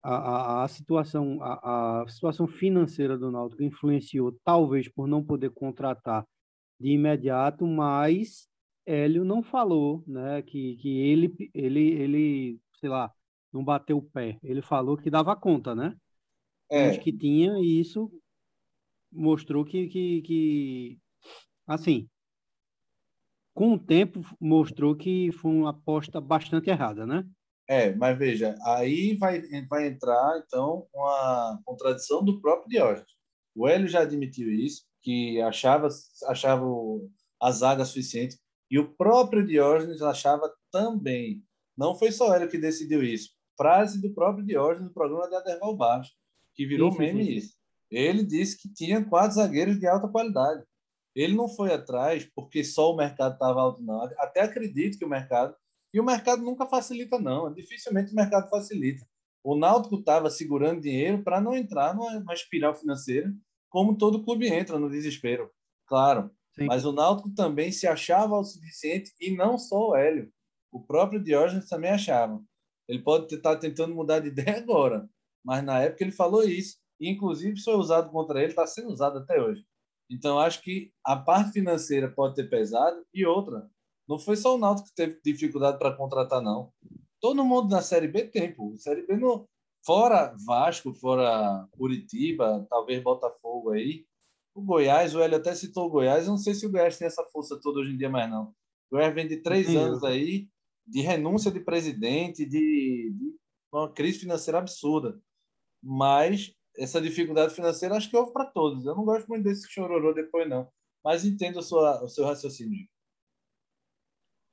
a, 0.00 0.14
a, 0.14 0.62
a 0.62 0.68
situação 0.68 1.42
a, 1.42 2.02
a, 2.02 2.08
situação 2.08 2.46
financeira 2.46 3.18
do 3.18 3.28
Náutico 3.28 3.64
influenciou, 3.64 4.38
talvez 4.44 4.88
por 4.88 5.08
não 5.08 5.24
poder 5.24 5.50
contratar 5.50 6.24
de 6.78 6.90
imediato, 6.90 7.66
mas 7.66 8.46
Hélio 8.86 9.24
não 9.24 9.42
falou, 9.42 10.04
né, 10.06 10.42
que, 10.42 10.76
que 10.76 10.96
ele, 10.96 11.50
ele, 11.52 11.90
ele, 11.90 12.60
sei 12.78 12.88
lá, 12.88 13.12
não 13.52 13.64
bateu 13.64 13.98
o 13.98 14.02
pé. 14.02 14.38
Ele 14.42 14.62
falou 14.62 14.96
que 14.96 15.10
dava 15.10 15.36
conta, 15.36 15.74
né? 15.74 15.96
É. 16.70 16.96
que 16.96 17.12
tinha 17.12 17.58
e 17.58 17.80
isso 17.80 18.10
mostrou 19.12 19.62
que, 19.62 19.88
que, 19.88 20.22
que 20.22 20.98
assim, 21.66 22.08
com 23.54 23.74
o 23.74 23.78
tempo 23.78 24.20
mostrou 24.40 24.96
que 24.96 25.30
foi 25.32 25.50
uma 25.50 25.70
aposta 25.70 26.20
bastante 26.20 26.70
errada, 26.70 27.06
né? 27.06 27.24
É, 27.68 27.94
mas 27.94 28.18
veja, 28.18 28.56
aí 28.64 29.16
vai, 29.16 29.40
vai 29.68 29.86
entrar, 29.86 30.42
então, 30.44 30.86
uma 30.92 31.60
contradição 31.64 32.24
do 32.24 32.40
próprio 32.40 32.68
Diógenes. 32.68 33.12
O 33.54 33.68
Hélio 33.68 33.88
já 33.88 34.00
admitiu 34.00 34.50
isso, 34.52 34.84
que 35.02 35.40
achava, 35.42 35.88
achava 36.26 36.64
a 37.40 37.50
zaga 37.50 37.84
suficiente, 37.84 38.38
e 38.70 38.78
o 38.78 38.94
próprio 38.94 39.46
Diógenes 39.46 40.02
achava 40.02 40.52
também. 40.70 41.42
Não 41.76 41.94
foi 41.94 42.10
só 42.10 42.34
Hélio 42.34 42.48
que 42.48 42.58
decidiu 42.58 43.02
isso. 43.02 43.30
Frase 43.62 44.02
do 44.02 44.12
próprio 44.12 44.44
Diógenes 44.44 44.88
no 44.88 44.92
programa 44.92 45.28
de 45.28 45.36
Aderval 45.36 45.76
Baixo, 45.76 46.10
que 46.52 46.66
virou 46.66 46.90
sim, 46.90 46.98
meme 46.98 47.24
sim. 47.24 47.32
isso. 47.32 47.54
Ele 47.88 48.24
disse 48.24 48.60
que 48.60 48.72
tinha 48.72 49.04
quatro 49.04 49.36
zagueiros 49.36 49.78
de 49.78 49.86
alta 49.86 50.08
qualidade. 50.08 50.64
Ele 51.14 51.34
não 51.34 51.48
foi 51.48 51.72
atrás 51.72 52.28
porque 52.34 52.64
só 52.64 52.92
o 52.92 52.96
mercado 52.96 53.34
estava 53.34 53.60
alto, 53.60 53.80
não. 53.80 54.02
Até 54.18 54.40
acredito 54.40 54.98
que 54.98 55.04
o 55.04 55.08
mercado. 55.08 55.54
E 55.94 56.00
o 56.00 56.04
mercado 56.04 56.42
nunca 56.42 56.66
facilita, 56.66 57.20
não. 57.20 57.52
Dificilmente 57.52 58.12
o 58.12 58.16
mercado 58.16 58.48
facilita. 58.48 59.06
O 59.44 59.54
Náutico 59.54 59.96
estava 59.96 60.28
segurando 60.30 60.80
dinheiro 60.80 61.22
para 61.22 61.40
não 61.40 61.54
entrar 61.54 61.94
numa 61.94 62.34
espiral 62.34 62.74
financeira, 62.74 63.32
como 63.68 63.96
todo 63.96 64.24
clube 64.24 64.48
entra 64.48 64.78
no 64.78 64.90
desespero. 64.90 65.50
Claro. 65.86 66.30
Sim. 66.52 66.66
Mas 66.66 66.84
o 66.84 66.92
Náutico 66.92 67.30
também 67.32 67.70
se 67.70 67.86
achava 67.86 68.38
o 68.38 68.44
suficiente, 68.44 69.12
e 69.20 69.36
não 69.36 69.56
só 69.56 69.90
o 69.90 69.96
Hélio. 69.96 70.32
O 70.72 70.80
próprio 70.80 71.22
Diógenes 71.22 71.68
também 71.68 71.90
achava. 71.90 72.42
Ele 72.92 73.02
pode 73.02 73.34
estar 73.34 73.56
tentando 73.56 73.94
mudar 73.94 74.20
de 74.20 74.28
ideia 74.30 74.58
agora, 74.58 75.08
mas 75.42 75.64
na 75.64 75.80
época 75.80 76.04
ele 76.04 76.12
falou 76.12 76.44
isso. 76.44 76.76
E, 77.00 77.08
inclusive, 77.10 77.58
foi 77.58 77.74
usado 77.74 78.10
contra 78.10 78.38
ele, 78.40 78.50
está 78.50 78.66
sendo 78.66 78.90
usado 78.90 79.18
até 79.18 79.42
hoje. 79.42 79.64
Então, 80.10 80.38
acho 80.38 80.60
que 80.60 80.92
a 81.04 81.16
parte 81.16 81.52
financeira 81.52 82.10
pode 82.10 82.34
ter 82.34 82.50
pesado 82.50 83.02
e 83.14 83.24
outra. 83.24 83.66
Não 84.06 84.18
foi 84.18 84.36
só 84.36 84.54
o 84.54 84.58
Náutico 84.58 84.88
que 84.88 84.94
teve 84.94 85.20
dificuldade 85.24 85.78
para 85.78 85.96
contratar, 85.96 86.42
não. 86.42 86.70
Todo 87.18 87.44
mundo 87.44 87.70
na 87.70 87.80
Série 87.80 88.08
B 88.08 88.24
tem, 88.24 88.54
pô. 88.54 88.76
Série 88.76 89.06
B, 89.06 89.16
no... 89.16 89.48
fora 89.84 90.36
Vasco, 90.44 90.92
fora 90.92 91.66
Curitiba, 91.70 92.66
talvez 92.68 93.02
Botafogo 93.02 93.70
aí. 93.70 94.04
O 94.54 94.60
Goiás, 94.60 95.14
o 95.14 95.22
Hélio 95.22 95.38
até 95.38 95.54
citou 95.54 95.86
o 95.86 95.90
Goiás. 95.90 96.26
Eu 96.26 96.32
não 96.32 96.38
sei 96.38 96.52
se 96.52 96.66
o 96.66 96.70
Goiás 96.70 96.98
tem 96.98 97.06
essa 97.06 97.24
força 97.32 97.58
toda 97.58 97.80
hoje 97.80 97.92
em 97.92 97.96
dia 97.96 98.10
mais, 98.10 98.30
não. 98.30 98.48
O 98.90 98.96
Goiás 98.96 99.14
vem 99.14 99.26
de 99.26 99.38
três 99.38 99.66
Sim, 99.66 99.78
anos 99.78 100.04
aí, 100.04 100.46
de 100.86 101.00
renúncia 101.00 101.50
de 101.50 101.60
presidente, 101.60 102.44
de, 102.44 103.12
de 103.12 103.36
uma 103.72 103.92
crise 103.92 104.20
financeira 104.20 104.58
absurda. 104.58 105.20
Mas 105.82 106.54
essa 106.76 107.00
dificuldade 107.00 107.54
financeira 107.54 107.96
acho 107.96 108.08
que 108.08 108.16
houve 108.16 108.32
para 108.32 108.46
todos. 108.46 108.84
Eu 108.84 108.94
não 108.94 109.04
gosto 109.04 109.26
muito 109.28 109.44
desse 109.44 109.70
chororô 109.70 110.12
depois, 110.12 110.48
não. 110.48 110.70
Mas 111.04 111.24
entendo 111.24 111.58
a 111.58 111.62
sua, 111.62 112.02
o 112.02 112.08
seu 112.08 112.24
raciocínio. 112.24 112.86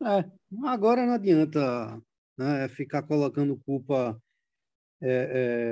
É, 0.02 0.26
agora 0.66 1.06
não 1.06 1.14
adianta 1.14 2.02
né, 2.38 2.68
ficar 2.70 3.04
colocando 3.04 3.60
culpa 3.66 4.20
é, 5.02 5.10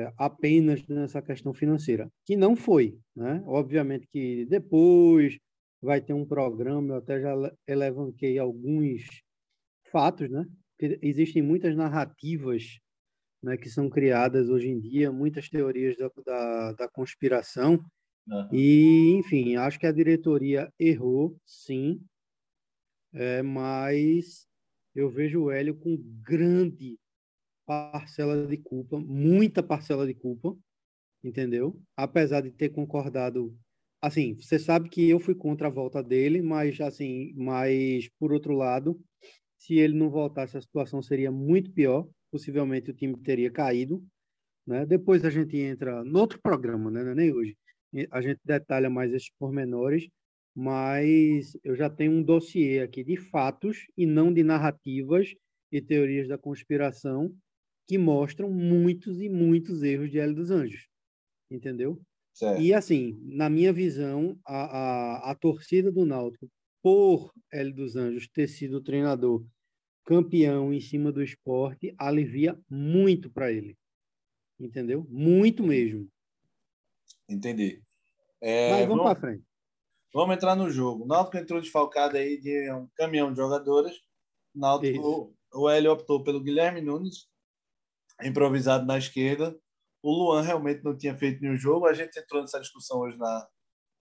é, 0.09 0.13
apenas 0.17 0.85
nessa 0.87 1.21
questão 1.21 1.53
financeira, 1.53 2.11
que 2.25 2.35
não 2.35 2.55
foi. 2.55 2.99
Né? 3.15 3.41
Obviamente 3.45 4.07
que 4.07 4.45
depois 4.45 5.37
vai 5.81 6.01
ter 6.01 6.13
um 6.13 6.25
programa, 6.25 6.95
eu 6.95 6.97
até 6.97 7.21
já 7.21 7.33
levanquei 7.67 8.37
alguns 8.37 9.23
fatos, 9.91 10.29
né? 10.29 10.45
Existem 11.01 11.41
muitas 11.41 11.75
narrativas 11.75 12.79
né, 13.41 13.57
que 13.57 13.69
são 13.69 13.89
criadas 13.89 14.49
hoje 14.49 14.67
em 14.67 14.79
dia, 14.79 15.11
muitas 15.11 15.49
teorias 15.49 15.97
da, 15.97 16.09
da, 16.25 16.73
da 16.73 16.89
conspiração. 16.89 17.83
Uhum. 18.27 18.49
E, 18.51 19.15
enfim, 19.17 19.55
acho 19.55 19.79
que 19.79 19.87
a 19.87 19.91
diretoria 19.91 20.71
errou, 20.79 21.37
sim, 21.45 22.01
é, 23.13 23.41
mas 23.41 24.47
eu 24.93 25.09
vejo 25.09 25.43
o 25.43 25.51
Hélio 25.51 25.75
com 25.75 25.97
grande 26.21 26.99
parcela 27.65 28.47
de 28.47 28.57
culpa, 28.57 28.99
muita 28.99 29.63
parcela 29.63 30.05
de 30.05 30.13
culpa, 30.13 30.55
entendeu? 31.23 31.79
Apesar 31.95 32.41
de 32.41 32.51
ter 32.51 32.69
concordado, 32.69 33.57
assim, 34.01 34.35
você 34.35 34.59
sabe 34.59 34.89
que 34.89 35.09
eu 35.09 35.19
fui 35.19 35.35
contra 35.35 35.67
a 35.67 35.71
volta 35.71 36.03
dele, 36.03 36.41
mas 36.41 36.79
assim, 36.79 37.33
mas 37.35 38.09
por 38.19 38.31
outro 38.31 38.53
lado, 38.53 38.99
se 39.57 39.75
ele 39.75 39.97
não 39.97 40.09
voltasse, 40.09 40.57
a 40.57 40.61
situação 40.61 41.01
seria 41.01 41.31
muito 41.31 41.71
pior, 41.71 42.07
possivelmente 42.31 42.91
o 42.91 42.93
time 42.93 43.17
teria 43.17 43.51
caído. 43.51 44.03
Né? 44.65 44.85
Depois 44.85 45.23
a 45.25 45.29
gente 45.29 45.57
entra 45.57 46.03
no 46.03 46.19
outro 46.19 46.39
programa, 46.41 46.91
né? 46.91 47.11
É 47.11 47.15
nem 47.15 47.33
hoje. 47.33 47.55
A 48.11 48.21
gente 48.21 48.39
detalha 48.43 48.89
mais 48.89 49.13
esses 49.13 49.31
pormenores, 49.39 50.07
mas 50.53 51.57
eu 51.63 51.75
já 51.75 51.89
tenho 51.89 52.11
um 52.11 52.23
dossiê 52.23 52.81
aqui 52.81 53.03
de 53.03 53.15
fatos 53.15 53.85
e 53.97 54.05
não 54.05 54.33
de 54.33 54.43
narrativas 54.43 55.33
e 55.71 55.81
teorias 55.81 56.27
da 56.27 56.37
conspiração 56.37 57.33
que 57.87 57.97
mostram 57.97 58.51
muitos 58.51 59.21
e 59.21 59.29
muitos 59.29 59.81
erros 59.83 60.11
de 60.11 60.19
Hélio 60.19 60.35
dos 60.35 60.51
Anjos. 60.51 60.87
Entendeu? 61.49 62.01
Certo. 62.33 62.61
E 62.61 62.73
assim, 62.73 63.17
na 63.23 63.49
minha 63.49 63.71
visão, 63.71 64.37
a, 64.45 65.29
a, 65.29 65.31
a 65.31 65.35
torcida 65.35 65.91
do 65.91 66.05
Náutico, 66.05 66.47
por 66.87 67.33
Hélio 67.51 67.75
dos 67.75 67.97
Anjos 67.97 68.29
ter 68.29 68.47
sido 68.47 68.81
treinador 68.81 69.45
campeão 70.05 70.71
em 70.71 70.79
cima 70.79 71.11
do 71.11 71.21
esporte 71.21 71.93
alivia 71.97 72.57
muito 72.69 73.29
para 73.29 73.51
ele. 73.51 73.77
Entendeu? 74.57 75.05
Muito 75.09 75.63
mesmo. 75.63 76.07
Entendi. 77.27 77.83
É, 78.39 78.71
Mas 78.71 78.87
vamos, 78.87 79.03
vamos 79.03 79.03
para 79.03 79.19
frente. 79.19 79.43
Vamos 80.13 80.33
entrar 80.33 80.55
no 80.55 80.69
jogo. 80.69 81.03
O 81.03 81.07
Náutico 81.07 81.35
entrou 81.35 81.59
desfalcado 81.59 82.15
aí 82.15 82.39
de 82.39 82.71
um 82.71 82.87
caminhão 82.95 83.33
de 83.33 83.37
jogadores. 83.37 83.93
Náutico, 84.55 85.35
o 85.53 85.69
Hélio 85.69 85.91
optou 85.91 86.23
pelo 86.23 86.41
Guilherme 86.41 86.79
Nunes, 86.79 87.27
improvisado 88.23 88.85
na 88.85 88.97
esquerda. 88.97 89.59
O 90.01 90.09
Luan 90.09 90.41
realmente 90.41 90.85
não 90.85 90.97
tinha 90.97 91.17
feito 91.17 91.41
nenhum 91.41 91.57
jogo. 91.57 91.85
A 91.85 91.93
gente 91.93 92.17
entrou 92.17 92.41
nessa 92.41 92.61
discussão 92.61 92.99
hoje 92.99 93.17
na, 93.17 93.45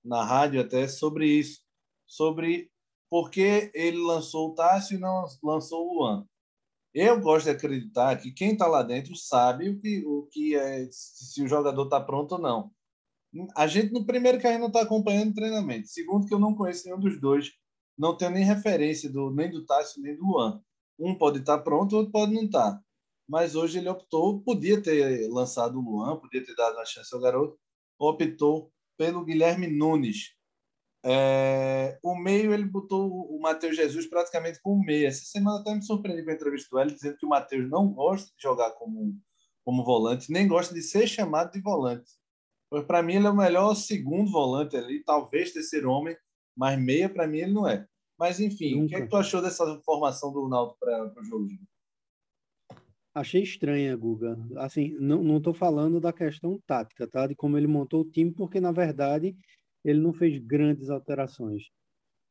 na 0.04 0.24
rádio 0.24 0.60
até 0.60 0.86
sobre 0.86 1.26
isso, 1.26 1.64
sobre 2.06 2.70
porque 3.10 3.70
ele 3.74 3.98
lançou 3.98 4.50
o 4.50 4.54
Tássio 4.54 4.96
e 4.96 5.00
não 5.00 5.26
lançou 5.42 5.86
o 5.86 5.94
Luan. 5.94 6.26
Eu 6.94 7.20
gosto 7.20 7.44
de 7.44 7.50
acreditar 7.50 8.16
que 8.16 8.32
quem 8.32 8.52
está 8.52 8.66
lá 8.66 8.82
dentro 8.82 9.14
sabe 9.14 9.68
o 9.68 9.78
que, 9.78 10.04
o 10.06 10.26
que 10.30 10.56
é, 10.56 10.88
se 10.90 11.42
o 11.42 11.48
jogador 11.48 11.84
está 11.84 12.00
pronto 12.00 12.32
ou 12.32 12.38
não. 12.40 12.70
A 13.54 13.66
gente, 13.66 13.92
no 13.92 14.06
primeiro, 14.06 14.40
que 14.40 14.58
não 14.58 14.68
está 14.68 14.80
acompanhando 14.80 15.30
o 15.30 15.34
treinamento. 15.34 15.88
Segundo, 15.88 16.26
que 16.26 16.32
eu 16.32 16.38
não 16.38 16.54
conheço 16.54 16.86
nenhum 16.86 16.98
dos 16.98 17.20
dois. 17.20 17.52
Não 17.98 18.16
tenho 18.16 18.30
nem 18.30 18.44
referência 18.44 19.10
do, 19.10 19.30
nem 19.30 19.50
do 19.50 19.64
Tássio 19.66 20.02
nem 20.02 20.16
do 20.16 20.24
Luan. 20.24 20.62
Um 20.98 21.14
pode 21.14 21.40
estar 21.40 21.58
tá 21.58 21.62
pronto, 21.62 21.96
outro 21.96 22.12
pode 22.12 22.32
não 22.32 22.44
estar. 22.44 22.72
Tá. 22.72 22.80
Mas 23.28 23.54
hoje 23.54 23.78
ele 23.78 23.88
optou, 23.88 24.40
podia 24.40 24.82
ter 24.82 25.28
lançado 25.30 25.78
o 25.78 25.82
Luan, 25.82 26.18
podia 26.18 26.44
ter 26.44 26.54
dado 26.54 26.76
uma 26.76 26.84
chance 26.86 27.14
ao 27.14 27.20
garoto, 27.20 27.58
optou 27.98 28.70
pelo 28.96 29.24
Guilherme 29.24 29.66
Nunes, 29.66 30.35
é, 31.04 31.98
o 32.02 32.16
meio, 32.16 32.52
ele 32.52 32.64
botou 32.64 33.08
o 33.08 33.40
Matheus 33.40 33.76
Jesus 33.76 34.06
praticamente 34.06 34.60
como 34.60 34.84
meia. 34.84 35.08
Essa 35.08 35.24
semana 35.24 35.60
até 35.60 35.74
me 35.74 35.82
surpreendi 35.82 36.24
com 36.24 36.30
a 36.30 36.34
entrevista 36.34 36.68
do 36.70 36.78
Hélio, 36.78 36.94
dizendo 36.94 37.16
que 37.16 37.26
o 37.26 37.28
Matheus 37.28 37.70
não 37.70 37.92
gosta 37.92 38.26
de 38.36 38.42
jogar 38.42 38.70
como, 38.72 39.16
como 39.64 39.84
volante, 39.84 40.32
nem 40.32 40.48
gosta 40.48 40.74
de 40.74 40.82
ser 40.82 41.06
chamado 41.06 41.52
de 41.52 41.60
volante. 41.60 42.10
Para 42.86 43.02
mim, 43.02 43.14
ele 43.14 43.26
é 43.26 43.30
o 43.30 43.36
melhor 43.36 43.74
segundo 43.74 44.30
volante 44.30 44.76
ali, 44.76 45.02
talvez 45.04 45.52
terceiro 45.52 45.90
homem, 45.90 46.16
mas 46.56 46.78
meia, 46.78 47.08
para 47.08 47.26
mim, 47.26 47.38
ele 47.38 47.52
não 47.52 47.68
é. 47.68 47.86
Mas, 48.18 48.40
enfim, 48.40 48.74
Nunca. 48.74 48.86
o 48.86 48.88
que, 48.88 48.94
é 48.96 49.00
que 49.02 49.08
tu 49.08 49.16
achou 49.16 49.42
dessa 49.42 49.80
formação 49.84 50.32
do 50.32 50.42
Ronaldo 50.42 50.74
para 50.80 51.12
o 51.20 51.24
jogo? 51.24 51.48
Achei 53.14 53.42
estranha, 53.42 53.96
Guga. 53.96 54.36
Assim, 54.56 54.94
não 54.98 55.38
estou 55.38 55.54
falando 55.54 56.00
da 56.00 56.12
questão 56.12 56.60
tática, 56.66 57.06
tá? 57.06 57.26
De 57.26 57.34
como 57.34 57.56
ele 57.56 57.66
montou 57.66 58.02
o 58.02 58.10
time, 58.10 58.30
porque, 58.30 58.60
na 58.60 58.72
verdade, 58.72 59.36
ele 59.86 60.00
não 60.00 60.12
fez 60.12 60.36
grandes 60.38 60.90
alterações. 60.90 61.70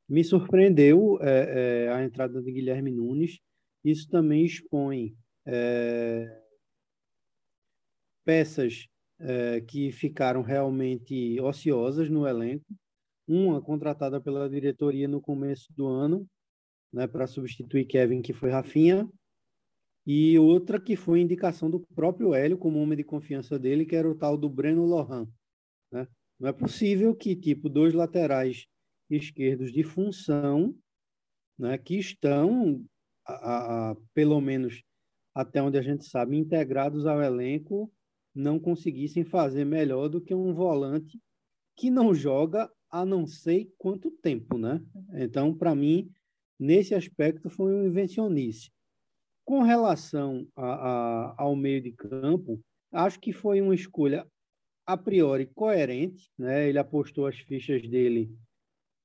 Me 0.09 0.23
surpreendeu 0.23 1.17
é, 1.21 1.85
é, 1.85 1.89
a 1.89 2.03
entrada 2.03 2.41
de 2.41 2.51
Guilherme 2.51 2.91
Nunes. 2.91 3.39
Isso 3.81 4.09
também 4.09 4.43
expõe 4.43 5.15
é, 5.47 6.41
peças 8.25 8.87
é, 9.19 9.61
que 9.61 9.89
ficaram 9.93 10.41
realmente 10.41 11.39
ociosas 11.39 12.09
no 12.09 12.27
elenco. 12.27 12.65
Uma 13.25 13.61
contratada 13.61 14.19
pela 14.19 14.49
diretoria 14.49 15.07
no 15.07 15.21
começo 15.21 15.71
do 15.73 15.87
ano, 15.87 16.27
né, 16.91 17.07
para 17.07 17.25
substituir 17.25 17.85
Kevin, 17.85 18.21
que 18.21 18.33
foi 18.33 18.51
Rafinha, 18.51 19.09
e 20.05 20.37
outra 20.37 20.79
que 20.79 20.95
foi 20.95 21.21
indicação 21.21 21.69
do 21.69 21.79
próprio 21.95 22.33
Hélio 22.35 22.57
como 22.57 22.79
homem 22.79 22.97
de 22.97 23.03
confiança 23.03 23.57
dele, 23.57 23.85
que 23.85 23.95
era 23.95 24.07
o 24.09 24.13
tal 24.13 24.37
do 24.37 24.49
Breno 24.49 24.85
Lohan. 24.85 25.27
Né? 25.91 26.05
Não 26.39 26.49
é 26.49 26.53
possível 26.53 27.15
que, 27.15 27.35
tipo, 27.35 27.69
dois 27.69 27.93
laterais 27.93 28.67
esquerdos 29.09 29.71
de 29.71 29.83
função, 29.83 30.75
né, 31.57 31.77
que 31.77 31.97
estão, 31.97 32.83
a, 33.25 33.91
a, 33.91 33.95
pelo 34.13 34.41
menos 34.41 34.83
até 35.33 35.61
onde 35.61 35.77
a 35.77 35.81
gente 35.81 36.05
sabe, 36.05 36.37
integrados 36.37 37.05
ao 37.05 37.21
elenco, 37.21 37.91
não 38.33 38.59
conseguissem 38.59 39.23
fazer 39.23 39.65
melhor 39.65 40.09
do 40.09 40.21
que 40.21 40.33
um 40.33 40.53
volante 40.53 41.19
que 41.75 41.89
não 41.89 42.13
joga 42.13 42.71
há 42.89 43.05
não 43.05 43.27
sei 43.27 43.69
quanto 43.77 44.09
tempo, 44.09 44.57
né? 44.57 44.81
Então, 45.13 45.53
para 45.53 45.75
mim, 45.75 46.09
nesse 46.57 46.95
aspecto, 46.95 47.49
foi 47.49 47.73
um 47.73 47.85
invencionice. 47.85 48.71
Com 49.43 49.61
relação 49.61 50.47
a, 50.55 50.65
a, 50.65 51.35
ao 51.37 51.55
meio 51.55 51.81
de 51.81 51.91
campo, 51.91 52.61
acho 52.91 53.19
que 53.19 53.33
foi 53.33 53.61
uma 53.61 53.75
escolha 53.75 54.25
a 54.85 54.97
priori 54.97 55.47
coerente, 55.47 56.29
né? 56.37 56.69
Ele 56.69 56.77
apostou 56.77 57.25
as 57.25 57.37
fichas 57.39 57.87
dele 57.87 58.35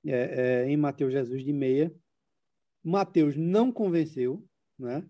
é, 0.06 0.64
é, 0.64 0.68
em 0.68 0.76
Mateus 0.76 1.12
Jesus 1.12 1.44
de 1.44 1.52
meia. 1.52 1.94
Mateus 2.82 3.36
não 3.36 3.72
convenceu, 3.72 4.44
né? 4.78 5.06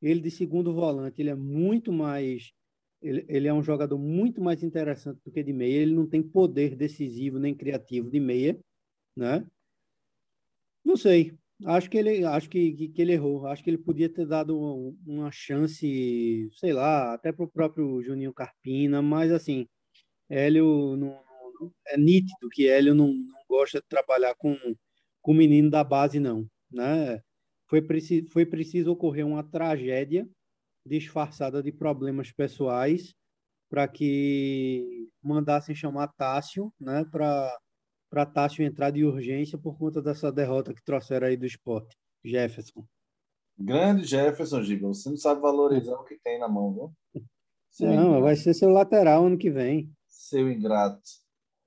Ele 0.00 0.20
de 0.20 0.30
segundo 0.30 0.72
volante, 0.72 1.20
ele 1.20 1.30
é 1.30 1.34
muito 1.34 1.92
mais 1.92 2.52
ele, 3.00 3.24
ele 3.28 3.48
é 3.48 3.54
um 3.54 3.62
jogador 3.62 3.98
muito 3.98 4.40
mais 4.40 4.62
interessante 4.62 5.20
do 5.24 5.30
que 5.30 5.42
de 5.42 5.52
meia. 5.52 5.82
Ele 5.82 5.94
não 5.94 6.06
tem 6.06 6.22
poder 6.22 6.76
decisivo 6.76 7.38
nem 7.38 7.54
criativo 7.54 8.10
de 8.10 8.18
meia, 8.20 8.58
né? 9.16 9.46
Não 10.84 10.96
sei. 10.96 11.36
Acho 11.64 11.90
que 11.90 11.98
ele, 11.98 12.24
acho 12.24 12.48
que, 12.48 12.88
que, 12.88 13.02
ele 13.02 13.12
errou. 13.12 13.46
Acho 13.46 13.62
que 13.62 13.70
ele 13.70 13.78
podia 13.78 14.08
ter 14.08 14.26
dado 14.26 14.58
uma, 14.58 14.96
uma 15.06 15.30
chance, 15.30 16.48
sei 16.52 16.72
lá, 16.72 17.14
até 17.14 17.32
para 17.32 17.44
o 17.44 17.50
próprio 17.50 18.02
Juninho 18.02 18.32
Carpina, 18.32 19.02
mas 19.02 19.32
assim, 19.32 19.66
Hélio 20.28 20.96
não, 20.96 21.22
não, 21.60 21.72
é 21.86 21.96
nítido 21.96 22.48
que 22.52 22.68
Hélio 22.68 22.94
não, 22.94 23.08
não 23.08 23.44
gosta 23.48 23.80
de 23.80 23.86
trabalhar 23.88 24.34
com 24.36 24.56
com 25.20 25.34
menino 25.34 25.70
da 25.70 25.84
base 25.84 26.18
não, 26.20 26.46
né? 26.70 27.20
Foi 27.68 27.82
preciso, 27.82 28.28
foi 28.30 28.46
preciso 28.46 28.92
ocorrer 28.92 29.26
uma 29.26 29.42
tragédia 29.42 30.28
disfarçada 30.86 31.62
de 31.62 31.70
problemas 31.70 32.32
pessoais 32.32 33.14
para 33.68 33.86
que 33.86 35.08
mandassem 35.22 35.74
chamar 35.74 36.08
Tássio, 36.16 36.72
né, 36.80 37.04
para 37.10 37.54
para 38.10 38.24
Tássio 38.24 38.64
entrar 38.64 38.90
de 38.90 39.04
urgência 39.04 39.58
por 39.58 39.76
conta 39.76 40.00
dessa 40.00 40.32
derrota 40.32 40.72
que 40.72 40.82
trouxeram 40.82 41.26
aí 41.26 41.36
do 41.36 41.44
esporte. 41.44 41.94
Jefferson. 42.24 42.84
Grande 43.58 44.04
Jefferson, 44.04 44.62
Giga. 44.62 44.86
Você 44.86 45.10
não 45.10 45.16
sabe 45.16 45.40
valorizar 45.40 45.94
o 45.94 46.04
que 46.04 46.18
tem 46.18 46.38
na 46.38 46.48
mão, 46.48 46.72
viu? 46.72 47.22
Seu 47.70 47.92
não, 47.92 48.22
vai 48.22 48.34
ser 48.34 48.54
seu 48.54 48.70
lateral 48.70 49.26
ano 49.26 49.36
que 49.36 49.50
vem. 49.50 49.92
Seu 50.28 50.50
ingrato. 50.50 51.00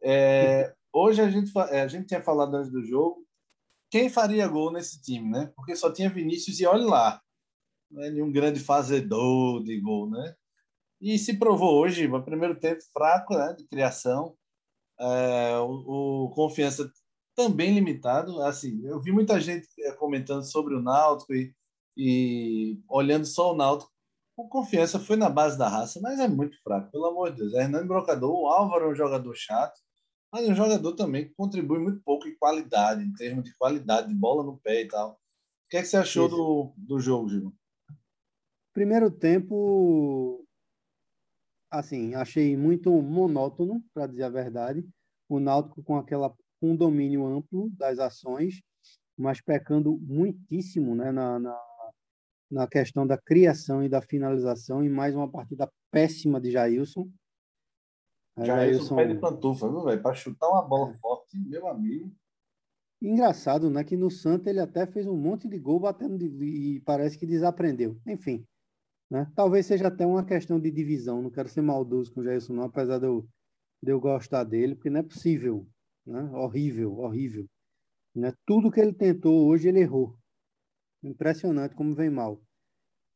É, 0.03 0.73
hoje 0.93 1.21
a 1.21 1.29
gente, 1.29 1.51
é, 1.69 1.81
a 1.81 1.87
gente 1.87 2.07
tinha 2.07 2.21
falado 2.21 2.55
antes 2.55 2.71
do 2.71 2.83
jogo 2.83 3.25
quem 3.89 4.09
faria 4.09 4.47
gol 4.47 4.71
nesse 4.71 5.01
time, 5.01 5.29
né? 5.29 5.51
Porque 5.55 5.75
só 5.75 5.91
tinha 5.91 6.09
Vinícius 6.09 6.59
e 6.59 6.65
olhe 6.65 6.85
lá 6.85 7.21
não 7.91 8.03
é 8.03 8.09
nenhum 8.09 8.31
grande 8.31 8.59
fazedor 8.59 9.63
de 9.63 9.79
gol, 9.79 10.09
né? 10.09 10.35
E 10.99 11.17
se 11.17 11.37
provou 11.37 11.79
hoje, 11.79 12.07
no 12.07 12.23
primeiro 12.23 12.59
tempo 12.59 12.81
fraco, 12.93 13.35
né, 13.35 13.53
de 13.57 13.65
criação, 13.65 14.35
é, 14.99 15.57
o, 15.57 16.25
o, 16.25 16.29
confiança 16.29 16.91
também 17.35 17.73
limitado. 17.73 18.41
Assim, 18.43 18.85
eu 18.85 19.01
vi 19.01 19.11
muita 19.11 19.39
gente 19.41 19.67
é, 19.79 19.91
comentando 19.93 20.43
sobre 20.43 20.75
o 20.75 20.81
Náutico 20.81 21.33
e, 21.33 21.53
e 21.97 22.79
olhando 22.87 23.25
só 23.25 23.51
o 23.51 23.55
Náutico. 23.55 23.91
O 24.35 24.47
confiança 24.47 24.99
foi 24.99 25.15
na 25.15 25.29
base 25.29 25.57
da 25.57 25.67
raça, 25.67 25.99
mas 26.01 26.19
é 26.19 26.27
muito 26.27 26.61
fraco, 26.63 26.91
pelo 26.91 27.05
amor 27.05 27.31
de 27.31 27.37
Deus. 27.37 27.53
É 27.53 27.63
Hernando 27.63 27.87
Brocador, 27.87 28.31
o 28.31 28.47
Álvaro 28.47 28.85
é 28.85 28.89
um 28.89 28.95
jogador 28.95 29.35
chato, 29.35 29.79
mas 30.31 30.47
é 30.47 30.51
um 30.51 30.55
jogador 30.55 30.93
também 30.95 31.27
que 31.27 31.35
contribui 31.35 31.79
muito 31.79 32.01
pouco 32.03 32.27
em 32.27 32.35
qualidade, 32.37 33.03
em 33.03 33.13
termos 33.13 33.43
de 33.43 33.55
qualidade, 33.55 34.07
de 34.07 34.15
bola 34.15 34.43
no 34.43 34.57
pé 34.57 34.81
e 34.81 34.87
tal. 34.87 35.11
O 35.11 35.69
que, 35.69 35.77
é 35.77 35.81
que 35.81 35.87
você 35.87 35.97
achou 35.97 36.27
do, 36.27 36.73
do 36.77 36.99
jogo, 36.99 37.29
Gil? 37.29 37.53
Primeiro 38.73 39.11
tempo, 39.11 40.45
assim, 41.69 42.15
achei 42.15 42.55
muito 42.55 42.89
monótono, 43.01 43.83
para 43.93 44.07
dizer 44.07 44.23
a 44.23 44.29
verdade. 44.29 44.87
O 45.29 45.39
Náutico 45.39 45.83
com 45.83 45.97
aquela 45.97 46.29
com 46.59 46.71
um 46.71 46.75
domínio 46.75 47.25
amplo 47.25 47.69
das 47.71 47.99
ações, 47.99 48.61
mas 49.17 49.41
pecando 49.41 49.97
muitíssimo 49.97 50.95
né, 50.95 51.11
na, 51.11 51.39
na, 51.39 51.59
na, 52.51 52.67
questão 52.67 53.07
da 53.07 53.17
criação 53.17 53.83
e 53.83 53.89
da 53.89 54.01
finalização, 54.01 54.83
e 54.83 54.89
mais 54.89 55.15
uma 55.15 55.29
partida 55.29 55.71
péssima 55.89 56.39
de 56.39 56.51
Jailson. 56.51 57.09
Jailson, 58.37 58.55
Jailson 58.55 58.95
pé 58.95 59.05
de 59.05 59.15
pantufa, 59.19 59.69
viu, 59.69 59.83
velho? 59.83 60.01
Para 60.01 60.15
chutar 60.15 60.49
uma 60.49 60.61
bola 60.61 60.91
é. 60.91 60.97
forte, 60.97 61.37
meu 61.37 61.67
amigo. 61.67 62.11
Engraçado, 63.01 63.69
né? 63.69 63.83
Que 63.83 63.97
no 63.97 64.11
Santa 64.11 64.49
ele 64.49 64.59
até 64.59 64.85
fez 64.85 65.07
um 65.07 65.17
monte 65.17 65.47
de 65.47 65.57
gol 65.57 65.79
batendo 65.79 66.17
de, 66.17 66.27
e 66.45 66.79
parece 66.81 67.17
que 67.17 67.25
desaprendeu. 67.25 67.99
Enfim, 68.05 68.45
né? 69.09 69.29
Talvez 69.35 69.65
seja 69.65 69.87
até 69.87 70.05
uma 70.05 70.23
questão 70.23 70.59
de 70.59 70.71
divisão. 70.71 71.21
Não 71.21 71.29
quero 71.29 71.49
ser 71.49 71.61
maldoso 71.61 72.13
com 72.13 72.21
o 72.21 72.23
Jairson, 72.23 72.53
não, 72.53 72.63
apesar 72.63 72.99
de 72.99 73.07
eu, 73.07 73.27
de 73.83 73.91
eu 73.91 73.99
gostar 73.99 74.43
dele, 74.43 74.75
porque 74.75 74.89
não 74.89 75.01
é 75.01 75.03
possível. 75.03 75.67
Né? 76.05 76.21
Horrível, 76.31 76.97
horrível. 76.99 77.45
Né? 78.15 78.33
Tudo 78.45 78.71
que 78.71 78.79
ele 78.79 78.93
tentou 78.93 79.47
hoje, 79.47 79.67
ele 79.67 79.79
errou. 79.79 80.17
Impressionante 81.03 81.75
como 81.75 81.95
vem 81.95 82.09
mal. 82.09 82.41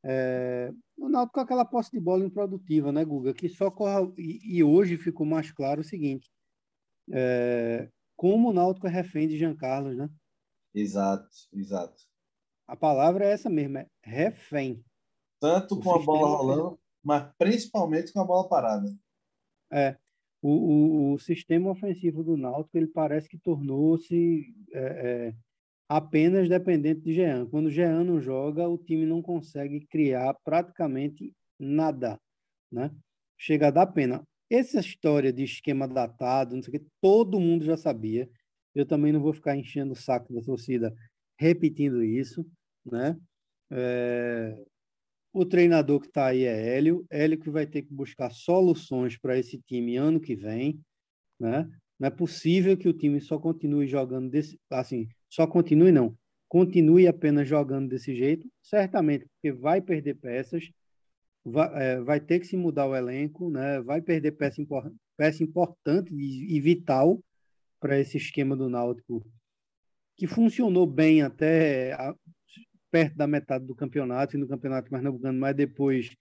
É... 0.03 0.71
O 0.97 1.09
Náutico 1.09 1.35
com 1.35 1.39
aquela 1.41 1.65
posse 1.65 1.91
de 1.91 1.99
bola 1.99 2.25
improdutiva, 2.25 2.91
né, 2.91 3.03
Guga? 3.03 3.33
Que 3.33 3.49
só 3.49 3.69
corra... 3.69 4.01
e, 4.17 4.57
e 4.57 4.63
hoje 4.63 4.97
ficou 4.97 5.25
mais 5.25 5.51
claro 5.51 5.81
o 5.81 5.83
seguinte: 5.83 6.29
é... 7.11 7.89
como 8.15 8.49
o 8.49 8.53
Náutico 8.53 8.87
é 8.87 8.89
refém 8.89 9.27
de 9.27 9.37
Jean 9.37 9.55
Carlos, 9.55 9.95
né? 9.97 10.09
Exato, 10.73 11.29
exato. 11.53 12.03
A 12.67 12.75
palavra 12.75 13.25
é 13.25 13.31
essa 13.31 13.49
mesmo, 13.49 13.77
é 13.77 13.87
refém 14.03 14.83
tanto 15.39 15.79
com 15.79 15.93
a 15.93 15.99
bola 15.99 16.37
rolando, 16.37 16.79
mas 17.03 17.31
principalmente 17.37 18.11
com 18.11 18.19
a 18.19 18.25
bola 18.25 18.49
parada. 18.49 18.87
É, 19.71 19.97
o, 20.41 20.49
o, 20.49 21.13
o 21.13 21.19
sistema 21.19 21.69
ofensivo 21.69 22.23
do 22.23 22.35
Náutico 22.35 22.77
ele 22.77 22.87
parece 22.87 23.27
que 23.29 23.37
tornou-se 23.37 24.55
é, 24.71 24.79
é, 24.79 25.35
apenas 25.87 26.49
dependente 26.49 27.01
de 27.01 27.13
Jean. 27.13 27.45
Quando 27.47 27.69
Jean 27.69 28.03
não 28.03 28.19
joga, 28.19 28.67
o 28.67 28.77
time 28.77 29.05
não 29.05 29.21
consegue 29.21 29.85
criar 29.87 30.33
praticamente 30.43 31.33
nada, 31.59 32.19
né? 32.71 32.91
Chega 33.37 33.67
a 33.67 33.71
dar 33.71 33.87
pena. 33.87 34.23
Essa 34.49 34.79
história 34.79 35.33
de 35.33 35.43
esquema 35.43 35.87
datado, 35.87 36.55
não 36.55 36.63
sei 36.63 36.75
o 36.75 36.79
que, 36.79 36.87
todo 37.01 37.39
mundo 37.39 37.65
já 37.65 37.77
sabia. 37.77 38.29
Eu 38.73 38.85
também 38.85 39.11
não 39.11 39.21
vou 39.21 39.33
ficar 39.33 39.55
enchendo 39.55 39.93
o 39.93 39.95
saco 39.95 40.33
da 40.33 40.41
torcida 40.41 40.93
repetindo 41.37 42.03
isso, 42.03 42.45
né? 42.85 43.17
É, 43.71 44.63
o 45.33 45.45
treinador 45.45 45.99
que 45.99 46.07
está 46.07 46.27
aí 46.27 46.43
é 46.43 46.77
Hélio. 46.77 47.05
Hélio 47.09 47.39
que 47.39 47.49
vai 47.49 47.67
ter 47.67 47.81
que 47.81 47.93
buscar 47.93 48.31
soluções 48.31 49.17
para 49.17 49.37
esse 49.37 49.59
time 49.67 49.97
ano 49.97 50.19
que 50.19 50.35
vem. 50.35 50.79
Né? 51.37 51.69
Não 51.99 52.07
é 52.07 52.09
possível 52.09 52.77
que 52.77 52.87
o 52.87 52.93
time 52.93 53.19
só 53.19 53.37
continue 53.37 53.85
jogando 53.85 54.29
desse, 54.29 54.57
assim, 54.69 55.09
só 55.35 55.45
continue 55.45 55.91
não, 55.91 56.17
continue 56.47 57.07
apenas 57.07 57.45
jogando 57.45 57.89
desse 57.89 58.15
jeito, 58.15 58.49
certamente, 58.61 59.27
porque 59.27 59.51
vai 59.51 59.81
perder 59.81 60.13
peças, 60.13 60.71
vai, 61.43 61.69
é, 61.73 61.99
vai 61.99 62.21
ter 62.21 62.39
que 62.39 62.47
se 62.47 62.55
mudar 62.55 62.87
o 62.87 62.95
elenco, 62.95 63.49
né? 63.49 63.81
vai 63.81 64.01
perder 64.01 64.31
peça, 64.31 64.61
impor, 64.61 64.89
peça 65.17 65.43
importante 65.43 66.13
e, 66.15 66.55
e 66.55 66.61
vital 66.61 67.21
para 67.81 67.99
esse 67.99 68.15
esquema 68.15 68.55
do 68.55 68.69
Náutico, 68.69 69.27
que 70.15 70.25
funcionou 70.25 70.87
bem 70.87 71.21
até 71.21 71.97
perto 72.89 73.17
da 73.17 73.27
metade 73.27 73.65
do 73.65 73.75
campeonato 73.75 74.37
e 74.37 74.39
no 74.39 74.47
campeonato 74.47 74.89
pernambucano, 74.89 75.37
mas 75.37 75.53
depois 75.53 76.15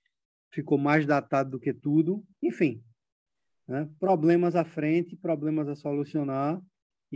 ficou 0.50 0.76
mais 0.76 1.06
datado 1.06 1.52
do 1.52 1.60
que 1.60 1.72
tudo. 1.72 2.24
Enfim, 2.42 2.82
né? 3.68 3.88
problemas 4.00 4.56
à 4.56 4.64
frente, 4.64 5.14
problemas 5.14 5.68
a 5.68 5.76
solucionar 5.76 6.60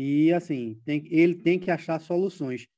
e 0.00 0.32
assim 0.32 0.80
tem, 0.84 1.04
ele 1.10 1.34
tem 1.34 1.58
que 1.58 1.72
achar 1.72 2.00
soluções. 2.00 2.68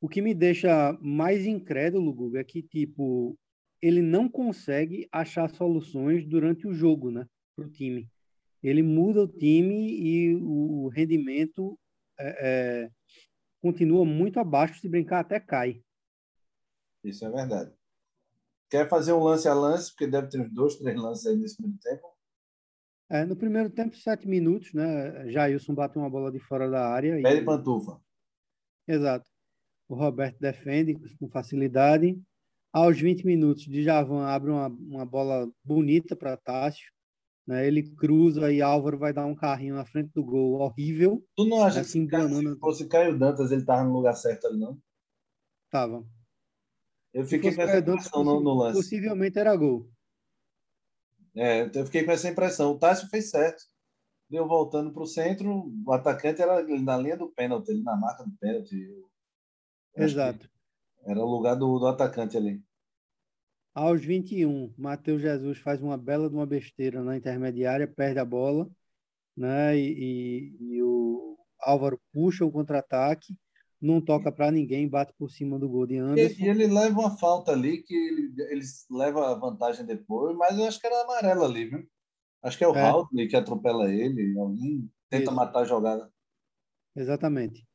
O 0.00 0.08
que 0.08 0.22
me 0.22 0.32
deixa 0.32 0.96
mais 1.02 1.44
incrédulo, 1.44 2.14
Guga, 2.14 2.38
é 2.38 2.44
que 2.44 2.62
tipo 2.62 3.36
ele 3.82 4.00
não 4.00 4.28
consegue 4.28 5.08
achar 5.10 5.50
soluções 5.50 6.24
durante 6.24 6.64
o 6.68 6.72
jogo, 6.72 7.10
né, 7.10 7.26
para 7.56 7.66
o 7.66 7.70
time. 7.70 8.08
Ele 8.62 8.84
muda 8.84 9.24
o 9.24 9.28
time 9.28 9.90
e 10.00 10.36
o 10.36 10.86
rendimento 10.88 11.76
é, 12.16 12.84
é, 12.86 12.90
continua 13.60 14.04
muito 14.04 14.38
abaixo, 14.38 14.80
se 14.80 14.88
brincar 14.88 15.20
até 15.20 15.40
cai. 15.40 15.82
Isso 17.02 17.24
é 17.24 17.30
verdade. 17.30 17.72
Quer 18.70 18.88
fazer 18.88 19.12
um 19.12 19.24
lance 19.24 19.48
a 19.48 19.54
lance, 19.54 19.90
porque 19.90 20.06
deve 20.06 20.28
ter 20.28 20.40
uns 20.40 20.52
dois, 20.52 20.76
três 20.76 20.96
lances 20.96 21.26
aí 21.26 21.36
nesse 21.36 21.56
primeiro 21.56 21.80
tempo. 21.80 22.17
É, 23.10 23.24
no 23.24 23.34
primeiro 23.34 23.70
tempo, 23.70 23.96
sete 23.96 24.28
minutos, 24.28 24.72
né? 24.74 25.30
Jailson 25.30 25.74
bateu 25.74 26.02
uma 26.02 26.10
bola 26.10 26.30
de 26.30 26.38
fora 26.38 26.68
da 26.68 26.88
área. 26.88 27.20
Pé 27.22 27.36
e... 27.36 27.44
pantufa. 27.44 28.00
Exato. 28.86 29.26
O 29.88 29.94
Roberto 29.94 30.38
defende 30.38 30.94
com 31.18 31.28
facilidade. 31.28 32.20
Aos 32.70 33.00
20 33.00 33.24
minutos, 33.24 33.64
Djavan 33.64 34.26
abre 34.26 34.50
uma, 34.50 34.68
uma 34.68 35.06
bola 35.06 35.50
bonita 35.64 36.14
para 36.14 36.36
Tássio. 36.36 36.92
Né? 37.46 37.66
Ele 37.66 37.82
cruza 37.82 38.52
e 38.52 38.60
Álvaro 38.60 38.98
vai 38.98 39.10
dar 39.10 39.24
um 39.24 39.34
carrinho 39.34 39.74
na 39.74 39.86
frente 39.86 40.10
do 40.14 40.22
gol 40.22 40.60
horrível. 40.60 41.24
Tu 41.34 41.46
não 41.46 41.62
acha 41.62 41.80
assim, 41.80 42.06
que 42.06 42.14
se 42.14 42.58
fosse 42.58 42.86
Caio 42.86 43.18
Dantas, 43.18 43.50
ele 43.50 43.62
estava 43.62 43.84
no 43.84 43.94
lugar 43.94 44.14
certo 44.14 44.46
ali, 44.46 44.58
não? 44.58 44.78
Tava. 45.70 46.04
Eu 47.14 47.24
fiquei 47.24 47.54
com 47.54 47.62
essa 47.62 47.78
impressão 47.78 48.22
no, 48.22 48.40
no, 48.40 48.52
lance. 48.52 48.76
Possivelmente 48.76 49.38
era 49.38 49.56
gol. 49.56 49.90
É, 51.38 51.70
eu 51.72 51.86
fiquei 51.86 52.04
com 52.04 52.10
essa 52.10 52.28
impressão. 52.28 52.72
O 52.72 52.78
Tássio 52.78 53.08
fez 53.08 53.30
certo. 53.30 53.62
Deu 54.28 54.46
voltando 54.46 54.92
para 54.92 55.02
o 55.02 55.06
centro, 55.06 55.72
o 55.86 55.92
atacante 55.92 56.42
era 56.42 56.62
na 56.62 56.96
linha 56.98 57.16
do 57.16 57.30
pênalti, 57.30 57.72
na 57.82 57.96
marca 57.96 58.24
do 58.24 58.36
pênalti. 58.38 58.76
Exato. 59.96 60.50
Era 61.06 61.20
o 61.20 61.30
lugar 61.30 61.54
do, 61.54 61.78
do 61.78 61.86
atacante 61.86 62.36
ali. 62.36 62.62
Aos 63.74 64.04
21, 64.04 64.74
Matheus 64.76 65.22
Jesus 65.22 65.58
faz 65.58 65.80
uma 65.80 65.96
bela 65.96 66.28
de 66.28 66.34
uma 66.34 66.44
besteira 66.44 67.02
na 67.02 67.16
intermediária, 67.16 67.86
perde 67.86 68.18
a 68.18 68.24
bola, 68.24 68.68
né? 69.36 69.78
E, 69.78 70.52
e, 70.60 70.74
e 70.74 70.82
o 70.82 71.38
Álvaro 71.60 71.98
puxa 72.12 72.44
o 72.44 72.52
contra-ataque 72.52 73.34
não 73.80 74.00
toca 74.00 74.32
para 74.32 74.50
ninguém, 74.50 74.88
bate 74.88 75.12
por 75.16 75.30
cima 75.30 75.58
do 75.58 75.68
gol 75.68 75.86
de 75.86 75.96
Anderson. 75.96 76.42
E 76.42 76.48
ele 76.48 76.66
leva 76.66 76.98
uma 76.98 77.16
falta 77.16 77.52
ali 77.52 77.82
que 77.82 77.94
ele, 77.94 78.34
ele 78.50 78.64
leva 78.90 79.30
a 79.30 79.34
vantagem 79.34 79.86
depois, 79.86 80.36
mas 80.36 80.58
eu 80.58 80.64
acho 80.64 80.80
que 80.80 80.86
era 80.86 81.02
amarelo 81.02 81.44
ali, 81.44 81.66
viu? 81.66 81.88
Acho 82.42 82.58
que 82.58 82.64
é 82.64 82.68
o 82.68 82.74
é. 82.74 83.26
que 83.26 83.36
atropela 83.36 83.92
ele, 83.92 84.38
alguém 84.38 84.90
tenta 85.08 85.24
Isso. 85.24 85.34
matar 85.34 85.60
a 85.60 85.64
jogada. 85.64 86.10
Exatamente. 86.94 87.66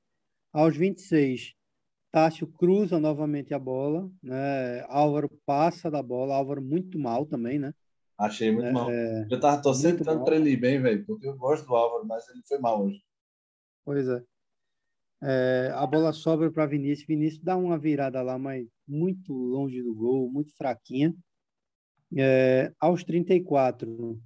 Aos 0.52 0.76
26, 0.76 1.54
Tássio 2.12 2.48
cruza 2.48 3.00
novamente 3.00 3.54
a 3.54 3.60
bola, 3.60 4.10
né? 4.22 4.82
Álvaro 4.88 5.30
passa 5.46 5.90
da 5.90 6.02
bola, 6.02 6.36
Álvaro 6.36 6.62
muito 6.62 7.00
mal 7.00 7.26
também, 7.26 7.58
né? 7.58 7.74
Achei 8.18 8.52
muito 8.52 8.68
é, 8.68 8.72
mal. 8.72 8.92
É... 8.92 9.28
Eu 9.30 9.40
tava 9.40 9.62
torcendo 9.62 10.04
tanto 10.04 10.24
para 10.24 10.36
ele 10.36 10.56
bem, 10.56 10.82
velho, 10.82 11.06
porque 11.06 11.28
eu 11.28 11.36
gosto 11.36 11.66
do 11.66 11.76
Álvaro, 11.76 12.06
mas 12.06 12.28
ele 12.30 12.42
foi 12.48 12.60
mal 12.60 12.84
hoje. 12.86 13.02
Pois 13.84 14.08
é. 14.08 14.24
É, 15.26 15.72
a 15.74 15.88
bola 15.88 16.12
sobra 16.12 16.52
para 16.52 16.66
Vinícius. 16.66 17.08
Vinícius 17.08 17.42
dá 17.42 17.56
uma 17.56 17.78
virada 17.78 18.22
lá, 18.22 18.38
mas 18.38 18.68
muito 18.86 19.32
longe 19.34 19.82
do 19.82 19.96
gol, 19.96 20.30
muito 20.30 20.54
fraquinha. 20.58 21.16
É, 22.16 22.74
aos 22.78 23.04
34, 23.06 24.22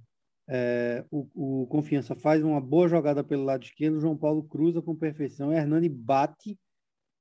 é, 0.48 1.04
o, 1.10 1.62
o, 1.62 1.66
Confiança 1.68 2.16
faz 2.16 2.42
uma 2.42 2.60
boa 2.60 2.88
jogada 2.88 3.22
pelo 3.22 3.44
lado 3.44 3.62
esquerdo. 3.62 4.00
João 4.00 4.16
Paulo 4.16 4.42
cruza 4.42 4.82
com 4.82 4.96
perfeição. 4.96 5.52
Hernani 5.52 5.88
bate. 5.88 6.58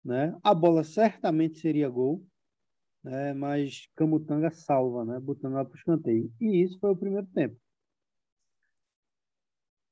Né? 0.04 0.36
A 0.42 0.56
bola 0.56 0.84
certamente 0.84 1.60
seria 1.60 1.90
gol, 1.90 2.26
né? 3.04 3.34
mas 3.34 3.90
Camutanga 3.94 4.50
salva, 4.50 5.04
né? 5.04 5.20
botando 5.20 5.54
ela 5.54 5.66
para 5.66 5.76
o 5.76 5.78
escanteio. 5.78 6.32
E 6.42 6.64
isso 6.64 6.80
foi 6.80 6.92
o 6.92 6.96
primeiro 6.96 7.28
tempo. 7.28 7.58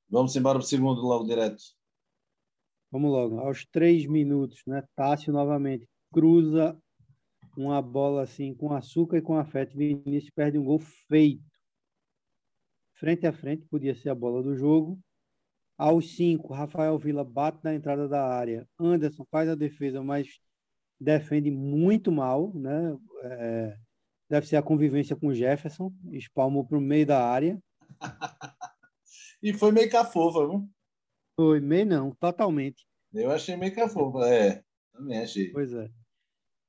Vamos 0.09 0.35
embora 0.35 0.57
para 0.57 0.65
o 0.65 0.67
segundo 0.67 1.01
logo 1.01 1.25
direto. 1.25 1.74
Vamos 2.95 3.11
logo. 3.11 3.39
Aos 3.41 3.65
três 3.65 4.05
minutos, 4.05 4.61
né? 4.65 4.81
Tássio 4.95 5.33
novamente 5.33 5.85
cruza 6.13 6.81
uma 7.57 7.81
bola 7.81 8.23
assim 8.23 8.55
com 8.55 8.71
açúcar 8.71 9.17
e 9.17 9.21
com 9.21 9.35
afeto. 9.37 9.75
Vinícius 9.75 10.31
perde 10.33 10.57
um 10.57 10.63
gol 10.63 10.79
feito. 10.79 11.43
Frente 12.93 13.27
a 13.27 13.33
frente, 13.33 13.65
podia 13.65 13.93
ser 13.93 14.11
a 14.11 14.15
bola 14.15 14.41
do 14.41 14.55
jogo. 14.55 14.97
Aos 15.77 16.15
cinco, 16.15 16.53
Rafael 16.53 16.97
Vila 16.97 17.25
bate 17.25 17.59
na 17.65 17.75
entrada 17.75 18.07
da 18.07 18.25
área. 18.25 18.65
Anderson 18.79 19.25
faz 19.29 19.49
a 19.49 19.55
defesa, 19.55 20.01
mas 20.01 20.39
defende 20.97 21.51
muito 21.51 22.13
mal, 22.13 22.53
né? 22.55 22.97
É, 23.23 23.77
deve 24.29 24.47
ser 24.47 24.55
a 24.55 24.63
convivência 24.63 25.17
com 25.17 25.27
o 25.27 25.35
Jefferson. 25.35 25.91
Espalmou 26.13 26.65
para 26.65 26.77
o 26.77 26.81
meio 26.81 27.05
da 27.05 27.27
área. 27.27 27.61
e 29.43 29.51
foi 29.51 29.73
meio 29.73 29.91
cafofa, 29.91 30.47
viu? 30.47 30.69
Foi, 31.35 31.59
meio 31.59 31.85
não, 31.85 32.11
totalmente. 32.15 32.85
Eu 33.13 33.31
achei 33.31 33.55
meio 33.55 33.73
cafofa, 33.73 34.27
é. 34.27 34.63
Também 34.93 35.19
achei. 35.19 35.51
Pois 35.51 35.73
é. 35.73 35.89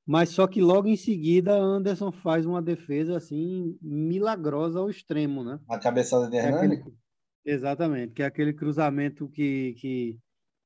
Mas 0.05 0.29
só 0.29 0.47
que 0.47 0.61
logo 0.61 0.87
em 0.87 0.95
seguida 0.95 1.53
Anderson 1.53 2.11
faz 2.11 2.45
uma 2.45 2.61
defesa 2.61 3.17
assim 3.17 3.77
milagrosa 3.81 4.79
ao 4.79 4.89
extremo, 4.89 5.43
né? 5.43 5.59
A 5.69 5.77
cabeçada 5.77 6.29
de 6.29 6.37
Hernani? 6.37 6.75
É 6.75 6.79
aquele... 6.79 6.97
Exatamente, 7.45 8.13
que 8.13 8.23
é 8.23 8.25
aquele 8.25 8.53
cruzamento 8.53 9.27
que, 9.29 9.73
que 9.75 10.17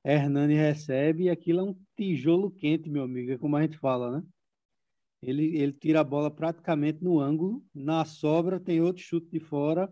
Hernani 0.04 0.56
recebe 0.56 1.24
e 1.24 1.30
aquilo 1.30 1.60
é 1.60 1.64
um 1.64 1.76
tijolo 1.96 2.52
quente, 2.52 2.90
meu 2.90 3.04
amigo, 3.04 3.32
é 3.32 3.38
como 3.38 3.56
a 3.56 3.62
gente 3.62 3.78
fala, 3.78 4.20
né? 4.20 4.24
Ele, 5.24 5.56
ele 5.58 5.74
tira 5.74 6.00
a 6.02 6.04
bola 6.04 6.32
praticamente 6.32 7.04
no 7.04 7.20
ângulo, 7.20 7.64
na 7.74 8.04
sobra 8.06 8.60
tem 8.60 8.82
outro 8.82 9.04
chute 9.04 9.30
de 9.32 9.40
fora 9.40 9.92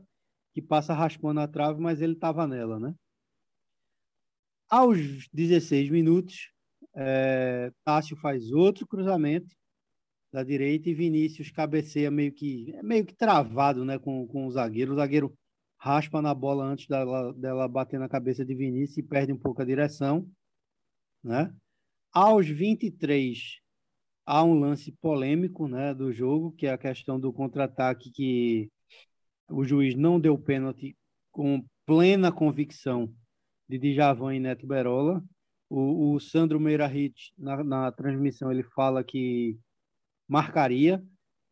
que 0.53 0.61
passa 0.61 0.93
raspando 0.93 1.39
a 1.39 1.47
trave, 1.47 1.79
mas 1.79 2.01
ele 2.01 2.13
estava 2.13 2.47
nela, 2.47 2.79
né? 2.79 2.95
Aos 4.69 5.27
16 5.33 5.89
minutos, 5.89 6.51
é, 6.95 7.71
Tássio 7.83 8.15
faz 8.17 8.51
outro 8.51 8.85
cruzamento 8.85 9.55
da 10.31 10.43
direita 10.43 10.87
e 10.87 10.93
Vinícius 10.93 11.49
cabeceia 11.49 12.11
meio 12.11 12.31
que 12.31 12.71
meio 12.83 13.03
que 13.03 13.15
travado 13.15 13.83
né, 13.83 13.97
com, 13.97 14.27
com 14.27 14.45
o 14.45 14.51
zagueiro. 14.51 14.93
O 14.93 14.95
zagueiro 14.95 15.35
raspa 15.75 16.21
na 16.21 16.35
bola 16.35 16.65
antes 16.65 16.85
dela, 16.85 17.33
dela 17.33 17.67
bater 17.67 17.99
na 17.99 18.07
cabeça 18.07 18.45
de 18.45 18.53
Vinícius 18.53 18.97
e 18.97 19.03
perde 19.03 19.33
um 19.33 19.39
pouco 19.39 19.59
a 19.61 19.65
direção. 19.65 20.29
Né? 21.23 21.51
Aos 22.13 22.47
23, 22.47 23.59
há 24.23 24.43
um 24.43 24.53
lance 24.59 24.91
polêmico 25.01 25.67
né, 25.67 25.95
do 25.95 26.13
jogo, 26.13 26.51
que 26.51 26.67
é 26.67 26.71
a 26.71 26.77
questão 26.77 27.19
do 27.19 27.33
contra-ataque 27.33 28.11
que 28.11 28.69
o 29.49 29.63
juiz 29.63 29.95
não 29.95 30.19
deu 30.19 30.37
pênalti 30.37 30.95
com 31.31 31.65
plena 31.87 32.31
convicção 32.31 33.11
de 33.69 33.77
Djavan 33.77 34.35
e 34.35 34.39
Neto 34.39 34.65
Berola. 34.65 35.23
O, 35.69 36.15
o 36.15 36.19
Sandro 36.19 36.59
Meirahit, 36.59 37.31
na, 37.37 37.63
na 37.63 37.91
transmissão, 37.91 38.51
ele 38.51 38.63
fala 38.63 39.03
que 39.03 39.59
marcaria. 40.27 41.03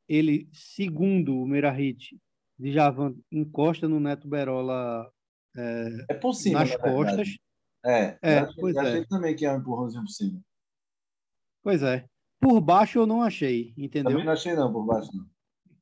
Ele, 0.09 0.49
segundo 0.51 1.39
o 1.39 1.45
Meirahit, 1.45 2.19
Djavan 2.57 3.15
encosta 3.31 3.87
no 3.87 3.99
Neto 3.99 4.27
Berola 4.27 5.11
é, 5.55 6.05
é 6.09 6.13
possível, 6.15 6.59
nas 6.59 6.75
costas. 6.75 7.37
É, 7.85 8.17
é 8.21 8.41
eu 8.41 8.47
pois 8.59 8.75
achei, 8.75 9.01
é. 9.01 9.05
também 9.05 9.35
que 9.35 9.45
é 9.45 9.51
um 9.51 9.57
empurrãozinho 9.57 10.03
por 10.03 10.11
cima. 10.11 10.41
Pois 11.63 11.83
é. 11.83 12.07
Por 12.39 12.61
baixo 12.61 12.99
eu 12.99 13.05
não 13.05 13.21
achei, 13.21 13.73
entendeu? 13.77 14.11
Também 14.11 14.25
não 14.25 14.33
achei 14.33 14.53
não, 14.55 14.71
por 14.71 14.85
baixo 14.85 15.09
não. 15.13 15.25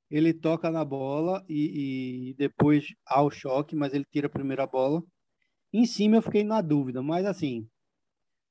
Ele 0.10 0.34
toca 0.34 0.71
na 0.71 0.86
bola 0.86 1.43
e, 1.50 2.30
e 2.30 2.34
depois 2.36 2.93
há 3.06 3.21
o 3.21 3.32
choque, 3.32 3.76
mas 3.76 3.93
ele 3.93 4.06
tira 4.06 4.28
a 4.28 4.30
primeira 4.30 4.65
bola. 4.65 5.04
Em 5.76 5.86
cima 5.86 6.16
eu 6.16 6.22
fiquei 6.22 6.42
na 6.42 6.62
dúvida, 6.62 7.02
mas 7.02 7.26
assim, 7.26 7.68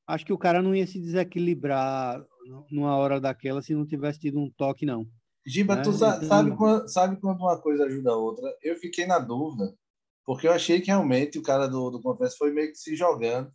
acho 0.06 0.26
que 0.26 0.32
o 0.32 0.36
cara 0.36 0.60
não 0.60 0.74
ia 0.74 0.86
se 0.86 1.00
desequilibrar 1.00 2.22
numa 2.70 2.94
hora 2.98 3.18
daquela 3.18 3.62
se 3.62 3.74
não 3.74 3.86
tivesse 3.86 4.20
tido 4.20 4.38
um 4.38 4.50
toque, 4.50 4.84
não. 4.84 5.06
Giba, 5.46 5.76
né? 5.76 5.82
tu 5.82 5.88
então... 5.88 6.22
sabe, 6.22 6.54
quando, 6.54 6.86
sabe 6.86 7.18
quando 7.18 7.40
uma 7.40 7.58
coisa 7.58 7.84
ajuda 7.86 8.10
a 8.10 8.16
outra? 8.16 8.54
Eu 8.62 8.76
fiquei 8.76 9.06
na 9.06 9.18
dúvida, 9.18 9.74
porque 10.22 10.46
eu 10.46 10.52
achei 10.52 10.82
que 10.82 10.88
realmente 10.88 11.38
o 11.38 11.42
cara 11.42 11.66
do, 11.66 11.88
do 11.88 12.02
Confesso 12.02 12.36
foi 12.36 12.50
meio 12.50 12.70
que 12.70 12.76
se 12.76 12.94
jogando, 12.94 13.50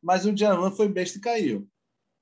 mas 0.00 0.24
o 0.24 0.32
Djavan 0.32 0.70
foi 0.70 0.88
besta 0.88 1.18
e 1.18 1.20
caiu. 1.20 1.68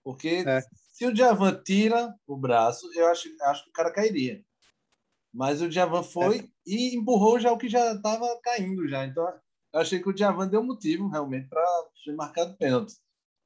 Porque 0.02 0.44
é. 0.46 0.62
se 0.94 1.04
o 1.04 1.12
Djavan 1.12 1.60
tira 1.62 2.10
o 2.26 2.38
braço, 2.38 2.88
eu 2.94 3.06
acho, 3.08 3.28
acho 3.42 3.64
que 3.64 3.68
o 3.68 3.72
cara 3.74 3.92
cairia. 3.92 4.42
Mas 5.30 5.60
o 5.60 5.68
Djavan 5.68 6.02
foi 6.02 6.38
é. 6.38 6.48
e 6.66 6.96
empurrou 6.96 7.38
já 7.38 7.52
o 7.52 7.58
que 7.58 7.68
já 7.68 7.92
estava 7.92 8.26
caindo 8.42 8.88
já. 8.88 9.04
Então 9.04 9.26
eu 9.72 9.80
achei 9.80 10.00
que 10.00 10.08
o 10.08 10.12
Djavan 10.12 10.48
deu 10.48 10.62
motivo 10.62 11.08
realmente 11.08 11.48
para 11.48 11.64
ser 12.02 12.14
marcado 12.14 12.56
pênalti. 12.56 12.94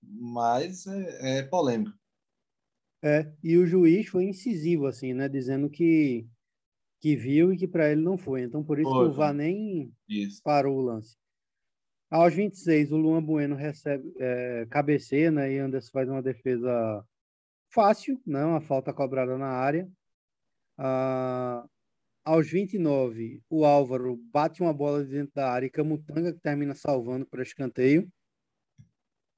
Mas 0.02 0.86
é, 0.86 1.38
é, 1.38 1.42
polêmico. 1.42 1.96
É, 3.02 3.32
e 3.42 3.56
o 3.56 3.66
juiz 3.66 4.08
foi 4.08 4.24
incisivo, 4.24 4.86
assim, 4.86 5.14
né? 5.14 5.28
Dizendo 5.28 5.68
que, 5.70 6.26
que 7.00 7.16
viu 7.16 7.52
e 7.52 7.56
que 7.56 7.66
para 7.66 7.90
ele 7.90 8.02
não 8.02 8.16
foi. 8.16 8.42
Então, 8.42 8.62
por 8.62 8.78
isso 8.78 8.90
foi, 8.90 9.06
que 9.06 9.12
o 9.12 9.16
VAR 9.16 9.32
nem 9.32 9.92
isso. 10.08 10.42
parou 10.42 10.78
o 10.78 10.82
lance. 10.82 11.16
Aos 12.10 12.34
26, 12.34 12.92
o 12.92 12.96
Luan 12.96 13.22
Bueno 13.22 13.54
recebe 13.54 14.12
é, 14.18 14.66
cabeceia, 14.68 15.30
né? 15.30 15.52
E 15.52 15.58
Anderson 15.58 15.90
faz 15.92 16.08
uma 16.08 16.22
defesa 16.22 17.04
fácil, 17.70 18.20
né? 18.26 18.44
Uma 18.44 18.60
falta 18.60 18.92
cobrada 18.92 19.38
na 19.38 19.48
área. 19.48 19.88
Ah, 20.76 21.64
aos 22.30 22.48
29, 22.48 23.42
o 23.50 23.64
Álvaro 23.64 24.16
bate 24.32 24.62
uma 24.62 24.72
bola 24.72 25.02
dentro 25.02 25.34
da 25.34 25.50
área 25.50 25.66
e 25.66 25.70
Camutanga 25.70 26.32
que 26.32 26.38
termina 26.38 26.76
salvando 26.76 27.26
para 27.26 27.42
escanteio. 27.42 28.08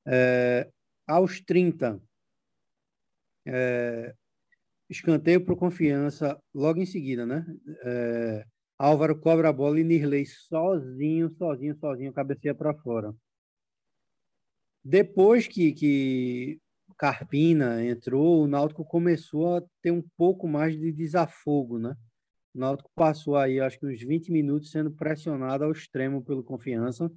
É, 0.07 0.71
aos 1.07 1.41
30, 1.41 1.99
é, 3.47 4.15
escanteio 4.91 5.43
para 5.43 5.57
confiança 5.57 6.39
logo 6.53 6.81
em 6.81 6.85
seguida, 6.87 7.25
né? 7.25 7.47
É, 7.83 8.45
Álvaro 8.79 9.19
cobra 9.19 9.49
a 9.49 9.53
bola 9.55 9.81
e 9.81 9.85
Nirley 9.85 10.27
sozinho, 10.27 11.31
sozinho, 11.31 11.75
sozinho, 11.77 12.13
cabeceia 12.13 12.55
para 12.55 12.75
fora. 12.75 13.15
Depois 14.85 15.49
que, 15.49 15.73
que 15.73 16.61
Carpina 16.99 17.83
entrou, 17.83 18.43
o 18.43 18.47
Náutico 18.47 18.85
começou 18.85 19.57
a 19.57 19.63
ter 19.81 19.93
um 19.93 20.03
pouco 20.15 20.47
mais 20.47 20.79
de 20.79 20.93
desafogo, 20.93 21.79
né? 21.79 21.97
O 22.55 22.59
Náutico 22.59 22.91
passou 22.95 23.37
aí, 23.37 23.61
acho 23.61 23.79
que 23.79 23.87
uns 23.87 24.03
20 24.03 24.31
minutos 24.31 24.71
sendo 24.71 24.91
pressionado 24.91 25.65
ao 25.65 25.73
extremo 25.73 26.23
pelo 26.23 26.45
Confiança, 26.45 27.11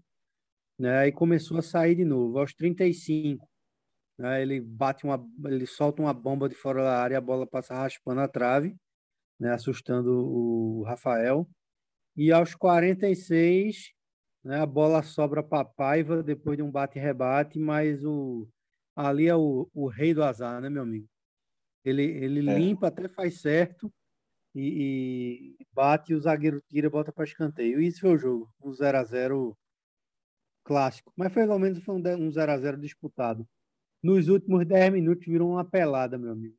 né? 0.80 1.08
E 1.08 1.12
começou 1.12 1.58
a 1.58 1.62
sair 1.62 1.96
de 1.96 2.06
novo. 2.06 2.40
Aos 2.40 2.54
35, 2.54 3.46
né? 4.18 4.42
ele 4.42 4.62
bate 4.62 5.04
uma, 5.04 5.22
ele 5.46 5.66
solta 5.66 6.02
uma 6.02 6.14
bomba 6.14 6.48
de 6.48 6.56
fora 6.56 6.84
da 6.84 7.02
área, 7.02 7.18
a 7.18 7.22
bola 7.22 7.46
passa 7.46 7.76
raspando 7.76 8.22
a 8.22 8.28
trave, 8.28 8.76
né? 9.38 9.52
Assustando 9.52 10.12
o 10.12 10.84
Rafael. 10.84 11.48
E 12.16 12.32
aos 12.32 12.56
46, 12.56 13.92
né? 14.42 14.62
A 14.62 14.66
bola 14.66 15.04
sobra 15.04 15.44
para 15.44 15.66
Paiva 15.66 16.24
depois 16.24 16.56
de 16.56 16.64
um 16.64 16.72
bate-rebate, 16.72 17.60
mas 17.60 18.06
o 18.06 18.48
ali 18.96 19.28
é 19.28 19.36
o, 19.36 19.70
o 19.74 19.90
rei 19.90 20.14
do 20.14 20.24
azar, 20.24 20.62
né, 20.62 20.70
meu 20.70 20.84
amigo? 20.84 21.06
Ele, 21.84 22.04
ele 22.04 22.50
é. 22.50 22.58
limpa, 22.58 22.88
até 22.88 23.10
faz 23.10 23.42
certo 23.42 23.92
e, 24.56 25.56
e 25.60 25.68
bate, 25.74 26.14
o 26.14 26.20
zagueiro 26.20 26.62
tira, 26.70 26.90
bota 26.90 27.12
para 27.12 27.26
escanteio. 27.26 27.82
Isso 27.82 28.02
foi 28.02 28.16
o 28.16 28.18
jogo, 28.18 28.50
um 28.64 28.74
0 28.74 28.98
a 28.98 29.04
0 29.04 29.58
clássico. 30.64 31.12
Mas 31.16 31.34
pelo 31.34 31.60
menos 31.60 31.84
foi 31.84 31.96
um 31.96 32.32
0 32.32 32.52
a 32.52 32.58
0 32.58 32.78
disputado. 32.80 33.48
Nos 34.02 34.28
últimos 34.28 34.66
10 34.66 34.94
minutos 34.94 35.26
virou 35.26 35.52
uma 35.52 35.66
pelada, 35.66 36.18
meu 36.18 36.32
amigo. 36.32 36.56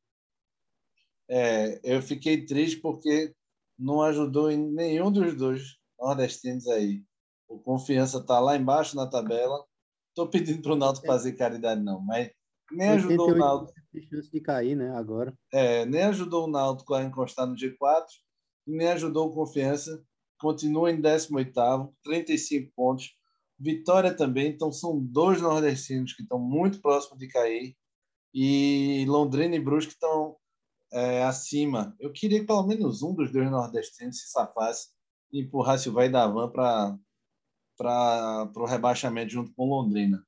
É, 1.28 1.80
eu 1.82 2.00
fiquei 2.02 2.44
triste 2.44 2.80
porque 2.80 3.34
não 3.78 4.02
ajudou 4.02 4.50
em 4.50 4.58
nenhum 4.58 5.10
dos 5.10 5.34
dois 5.34 5.76
nordestinos 5.98 6.66
aí. 6.68 7.02
O 7.48 7.58
Confiança 7.58 8.18
está 8.18 8.38
lá 8.40 8.56
embaixo 8.56 8.96
na 8.96 9.08
tabela. 9.08 9.64
Estou 10.08 10.28
pedindo 10.28 10.62
para 10.62 10.72
o 10.72 10.76
Náutico 10.76 11.06
fazer 11.06 11.32
caridade, 11.32 11.82
não, 11.82 12.00
mas 12.00 12.30
nem 12.70 12.88
ajudou 12.90 13.32
o 13.32 13.34
Náutico. 13.34 13.78
chance 14.10 14.30
de 14.30 14.40
cair, 14.40 14.76
né, 14.76 14.90
agora. 14.96 15.36
É, 15.52 15.84
nem 15.86 16.02
ajudou 16.04 16.46
o 16.46 16.50
Náutico 16.50 16.94
a 16.94 17.02
encostar 17.02 17.46
no 17.46 17.54
G4 17.54 18.04
e 18.66 18.76
nem 18.76 18.88
ajudou 18.88 19.28
o 19.28 19.34
Confiança. 19.34 20.02
Continua 20.38 20.90
em 20.90 21.00
18º, 21.00 21.92
35 22.02 22.72
pontos. 22.74 23.14
Vitória 23.58 24.14
também, 24.14 24.48
então 24.48 24.70
são 24.70 25.00
dois 25.00 25.40
nordestinos 25.40 26.12
que 26.12 26.22
estão 26.22 26.38
muito 26.38 26.80
próximos 26.80 27.18
de 27.18 27.26
cair 27.26 27.74
e 28.38 29.06
Londrina 29.08 29.56
e 29.56 29.60
Brusque 29.60 29.92
estão 29.92 30.36
é, 30.92 31.24
acima. 31.24 31.96
Eu 31.98 32.12
queria 32.12 32.40
que 32.40 32.46
pelo 32.46 32.66
menos 32.66 33.02
um 33.02 33.14
dos 33.14 33.32
dois 33.32 33.50
nordestinos 33.50 34.20
se 34.20 34.28
safasse 34.28 34.90
e 35.32 35.40
empurrasse 35.40 35.88
o 35.88 35.92
Vai 35.92 36.10
da 36.10 36.26
Van 36.26 36.50
para 36.50 36.98
o 38.54 38.66
rebaixamento 38.66 39.32
junto 39.32 39.54
com 39.54 39.64
Londrina. 39.64 40.22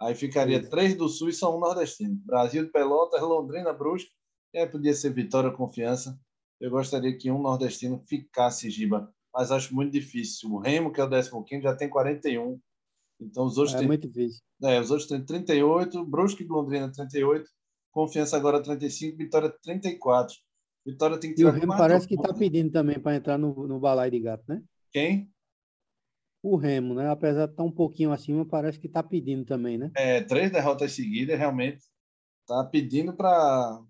Aí 0.00 0.14
ficaria 0.14 0.66
três 0.66 0.94
do 0.96 1.08
Sul 1.08 1.28
e 1.28 1.32
só 1.32 1.54
um 1.54 1.60
nordestino. 1.60 2.16
Brasil 2.24 2.64
de 2.64 2.70
Pelotas, 2.70 3.20
Londrina, 3.20 3.72
Brusque. 3.72 4.10
E 4.54 4.58
aí 4.58 4.66
podia 4.66 4.94
ser 4.94 5.12
Vitória, 5.12 5.50
Confiança. 5.50 6.18
Eu 6.58 6.70
gostaria 6.70 7.16
que 7.16 7.30
um 7.30 7.40
nordestino 7.40 8.02
ficasse, 8.06 8.70
Giba. 8.70 9.12
Mas 9.32 9.52
acho 9.52 9.74
muito 9.74 9.92
difícil. 9.92 10.50
O 10.50 10.58
Remo, 10.58 10.92
que 10.92 11.00
é 11.00 11.04
o 11.04 11.44
15, 11.44 11.62
já 11.62 11.76
tem 11.76 11.88
41. 11.88 12.58
Então 13.20 13.44
os 13.44 13.58
outros 13.58 13.74
é 13.74 13.78
têm... 13.78 13.86
muito 13.86 14.08
difícil. 14.08 14.40
É, 14.62 14.80
os 14.80 14.90
outros 14.90 15.08
têm 15.08 15.24
38, 15.24 16.04
Brusque 16.04 16.42
e 16.42 16.46
Londrina 16.46 16.90
38, 16.90 17.48
Confiança 17.92 18.36
agora 18.36 18.62
35, 18.62 19.16
Vitória 19.16 19.54
34. 19.62 20.34
Vitória 20.86 21.18
tem 21.18 21.34
que 21.34 21.42
E 21.42 21.44
o 21.44 21.50
Remo 21.50 21.76
parece 21.76 22.08
que 22.08 22.14
está 22.14 22.32
pedindo 22.32 22.70
também 22.70 22.98
para 22.98 23.16
entrar 23.16 23.36
no, 23.36 23.66
no 23.66 23.78
balai 23.78 24.10
de 24.10 24.20
gato, 24.20 24.44
né? 24.48 24.62
Quem? 24.90 25.30
O 26.42 26.56
Remo, 26.56 26.94
né? 26.94 27.08
Apesar 27.08 27.46
de 27.46 27.52
estar 27.52 27.62
um 27.62 27.70
pouquinho 27.70 28.12
acima, 28.12 28.44
parece 28.44 28.78
que 28.78 28.86
está 28.86 29.02
pedindo 29.02 29.44
também, 29.44 29.76
né? 29.78 29.90
É, 29.96 30.22
três 30.22 30.50
derrotas 30.50 30.92
seguidas, 30.92 31.38
realmente 31.38 31.82
está 32.42 32.64
pedindo 32.64 33.14
para 33.14 33.80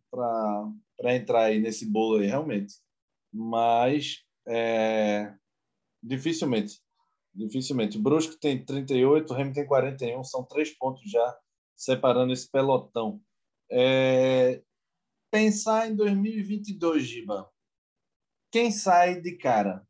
entrar 1.15 1.45
aí 1.45 1.59
nesse 1.59 1.87
bolo 1.87 2.19
aí, 2.19 2.27
realmente. 2.27 2.75
Mas 3.33 4.25
é, 4.47 5.35
dificilmente. 6.03 6.81
Dificilmente. 7.35 7.99
Brusque 7.99 8.39
tem 8.39 8.65
38, 8.65 9.33
o 9.33 9.37
Remo 9.37 9.53
tem 9.53 9.67
41, 9.67 10.23
são 10.25 10.45
três 10.45 10.77
pontos 10.77 11.09
já 11.11 11.39
separando 11.77 12.33
esse 12.33 12.51
pelotão. 12.51 13.21
É, 13.71 14.63
pensar 15.31 15.89
em 15.89 15.95
2022, 15.95 17.05
Giba. 17.05 17.49
Quem 18.51 18.71
sai 18.73 19.21
de 19.21 19.37
cara? 19.37 19.87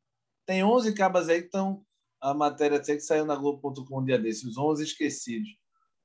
Tem 0.46 0.62
11 0.62 0.94
cabas 0.94 1.28
aí 1.28 1.40
que 1.40 1.46
estão 1.46 1.84
a 2.20 2.34
matéria 2.34 2.76
até 2.76 2.94
que 2.94 3.00
saiu 3.00 3.24
na 3.24 3.34
Globo.com 3.34 4.00
um 4.00 4.04
dia 4.04 4.18
desses, 4.18 4.44
os 4.44 4.58
11 4.58 4.84
esquecidos. 4.84 5.48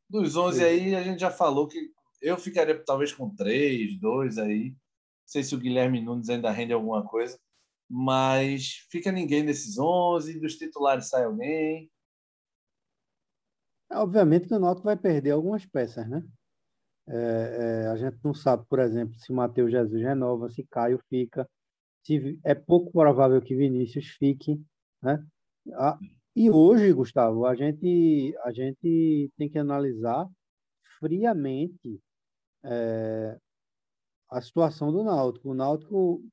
Dos 0.10 0.36
11 0.36 0.64
aí, 0.64 0.96
a 0.96 1.04
gente 1.04 1.20
já 1.20 1.32
falou 1.32 1.68
que 1.68 1.92
eu 2.22 2.38
ficaria 2.38 2.82
talvez 2.84 3.12
com 3.12 3.36
três, 3.36 4.00
dois 4.00 4.38
aí. 4.38 4.70
Não 4.70 4.78
sei 5.28 5.44
se 5.44 5.56
o 5.56 5.60
Guilherme 5.60 6.02
Nunes 6.02 6.30
ainda 6.30 6.52
rende 6.52 6.74
alguma 6.74 7.04
coisa, 7.04 7.40
mas 7.90 8.86
fica 8.90 9.12
ninguém 9.12 9.44
nesses 9.44 9.78
11, 9.78 10.40
dos 10.40 10.56
titulares 10.56 11.10
sai 11.10 11.26
alguém. 11.26 11.92
É, 13.92 13.98
obviamente 13.98 14.48
que 14.48 14.54
o 14.54 14.60
Náutico 14.60 14.86
vai 14.86 14.96
perder 14.96 15.32
algumas 15.32 15.66
peças, 15.66 16.08
né? 16.08 16.24
É, 17.08 17.84
é, 17.84 17.88
a 17.88 17.96
gente 17.98 18.18
não 18.24 18.34
sabe, 18.34 18.66
por 18.68 18.80
exemplo, 18.80 19.16
se 19.20 19.32
o 19.32 19.36
Matheus 19.36 19.72
Jesus 19.72 20.02
renova, 20.02 20.50
se 20.50 20.64
Caio 20.64 21.00
fica. 21.10 21.48
Se, 22.04 22.40
é 22.44 22.56
pouco 22.56 22.92
provável 22.92 23.42
que 23.42 23.56
Vinícius 23.56 24.08
fique, 24.08 24.60
né? 25.02 25.24
Ah, 25.74 25.98
e 26.36 26.50
hoje, 26.52 26.92
Gustavo, 26.94 27.46
a 27.46 27.56
gente, 27.56 28.36
a 28.44 28.52
gente 28.52 29.32
tem 29.38 29.50
que 29.50 29.58
analisar 29.58 30.28
friamente 31.00 32.02
é, 32.64 33.38
a 34.32 34.42
situação 34.42 34.92
do 34.92 35.04
Náutico. 35.04 35.52
O 35.52 35.54
Náutico 35.56 36.24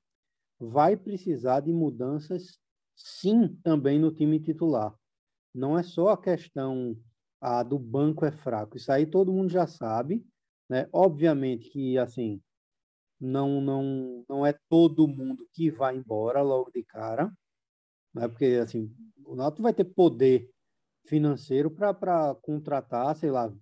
vai 0.61 0.97
precisar 0.97 1.61
de 1.61 1.73
mudanças, 1.73 2.59
sim, 2.97 3.57
também 3.65 3.99
no 4.01 4.13
time 4.13 4.41
titular. 4.41 4.95
Não 5.55 5.79
é 5.79 5.83
só 5.85 6.11
a 6.11 6.19
questão 6.23 6.97
a 7.41 7.63
do 7.63 7.79
banco 7.79 8.25
é 8.27 8.33
fraco. 8.33 8.77
Isso 8.79 8.93
aí 8.93 9.07
todo 9.07 9.33
mundo 9.33 9.51
já 9.51 9.67
sabe, 9.67 10.25
né? 10.71 10.89
Obviamente 10.93 11.71
que 11.71 11.99
assim 11.99 12.41
não 13.21 13.61
não 13.61 14.25
não 14.29 14.47
é 14.47 14.55
todo 14.69 15.09
mundo 15.09 15.47
que 15.53 15.71
vai 15.71 15.97
embora 15.97 16.43
logo 16.43 16.71
de 16.73 16.85
cara, 16.85 17.33
né? 18.15 18.29
Porque 18.29 18.59
assim 18.63 18.95
o 19.33 19.35
Náutico 19.35 19.63
vai 19.63 19.73
ter 19.73 19.85
poder 19.85 20.51
financeiro 21.07 21.71
para 21.71 22.35
contratar, 22.43 23.17
sei 23.17 23.31
lá, 23.31 23.53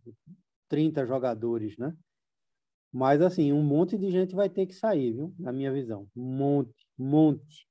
30 0.69 1.07
jogadores, 1.07 1.77
né? 1.79 1.97
Mas, 2.93 3.23
assim, 3.23 3.53
um 3.53 3.63
monte 3.63 3.97
de 3.97 4.11
gente 4.11 4.35
vai 4.35 4.51
ter 4.51 4.67
que 4.67 4.75
sair, 4.75 5.13
viu? 5.13 5.33
Na 5.39 5.53
minha 5.53 5.73
visão. 5.73 6.09
Um 6.17 6.25
monte, 6.25 6.87
um 6.99 7.09
monte. 7.09 7.69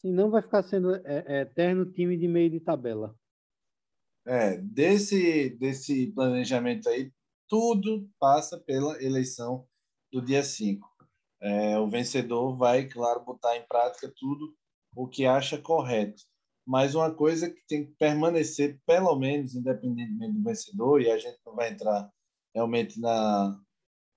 Senão 0.00 0.30
vai 0.30 0.42
ficar 0.42 0.62
sendo 0.62 0.94
é, 0.94 1.24
é, 1.26 1.40
eterno 1.40 1.90
time 1.90 2.18
de 2.18 2.28
meio 2.28 2.50
de 2.50 2.60
tabela. 2.60 3.16
É, 4.26 4.58
desse, 4.58 5.50
desse 5.58 6.12
planejamento 6.12 6.88
aí, 6.88 7.10
tudo 7.48 8.08
passa 8.20 8.60
pela 8.60 9.02
eleição 9.02 9.66
do 10.12 10.20
dia 10.20 10.42
5. 10.42 10.86
É, 11.40 11.78
o 11.78 11.88
vencedor 11.88 12.56
vai, 12.56 12.86
claro, 12.86 13.24
botar 13.24 13.56
em 13.56 13.66
prática 13.66 14.12
tudo 14.14 14.54
o 14.94 15.08
que 15.08 15.26
acha 15.26 15.58
correto 15.58 16.22
mas 16.66 16.94
uma 16.94 17.12
coisa 17.12 17.50
que 17.50 17.60
tem 17.66 17.84
que 17.84 17.92
permanecer, 17.92 18.80
pelo 18.86 19.16
menos, 19.16 19.54
independentemente 19.54 20.32
do 20.32 20.44
vencedor, 20.44 21.00
e 21.00 21.10
a 21.10 21.18
gente 21.18 21.38
não 21.44 21.54
vai 21.54 21.70
entrar 21.70 22.08
realmente 22.54 23.00
na, 23.00 23.60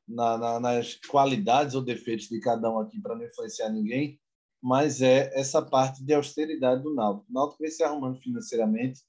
na, 0.08 0.38
na 0.38 0.60
nas 0.60 0.96
qualidades 0.96 1.74
ou 1.74 1.84
defeitos 1.84 2.28
de 2.28 2.40
cada 2.40 2.70
um 2.70 2.80
aqui 2.80 3.00
para 3.02 3.16
não 3.16 3.26
influenciar 3.26 3.70
ninguém, 3.70 4.20
mas 4.62 5.02
é 5.02 5.32
essa 5.40 5.62
parte 5.62 6.04
de 6.04 6.14
austeridade 6.14 6.84
do 6.84 6.94
Náutico. 6.94 7.26
O 7.30 7.34
Náutico 7.34 7.64
vem 7.64 7.72
se 7.72 7.84
arrumando 7.84 8.20
financeiramente 8.20 9.02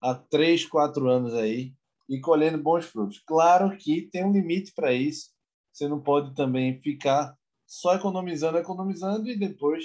há 0.00 0.14
três, 0.14 0.64
quatro 0.64 1.08
anos 1.08 1.34
aí 1.34 1.72
e 2.08 2.20
colhendo 2.20 2.62
bons 2.62 2.84
frutos. 2.84 3.22
Claro 3.26 3.76
que 3.76 4.08
tem 4.10 4.24
um 4.24 4.32
limite 4.32 4.72
para 4.74 4.92
isso. 4.92 5.30
Você 5.72 5.88
não 5.88 6.00
pode 6.00 6.34
também 6.34 6.80
ficar 6.80 7.36
só 7.66 7.94
economizando, 7.94 8.58
economizando 8.58 9.28
e 9.28 9.36
depois 9.36 9.84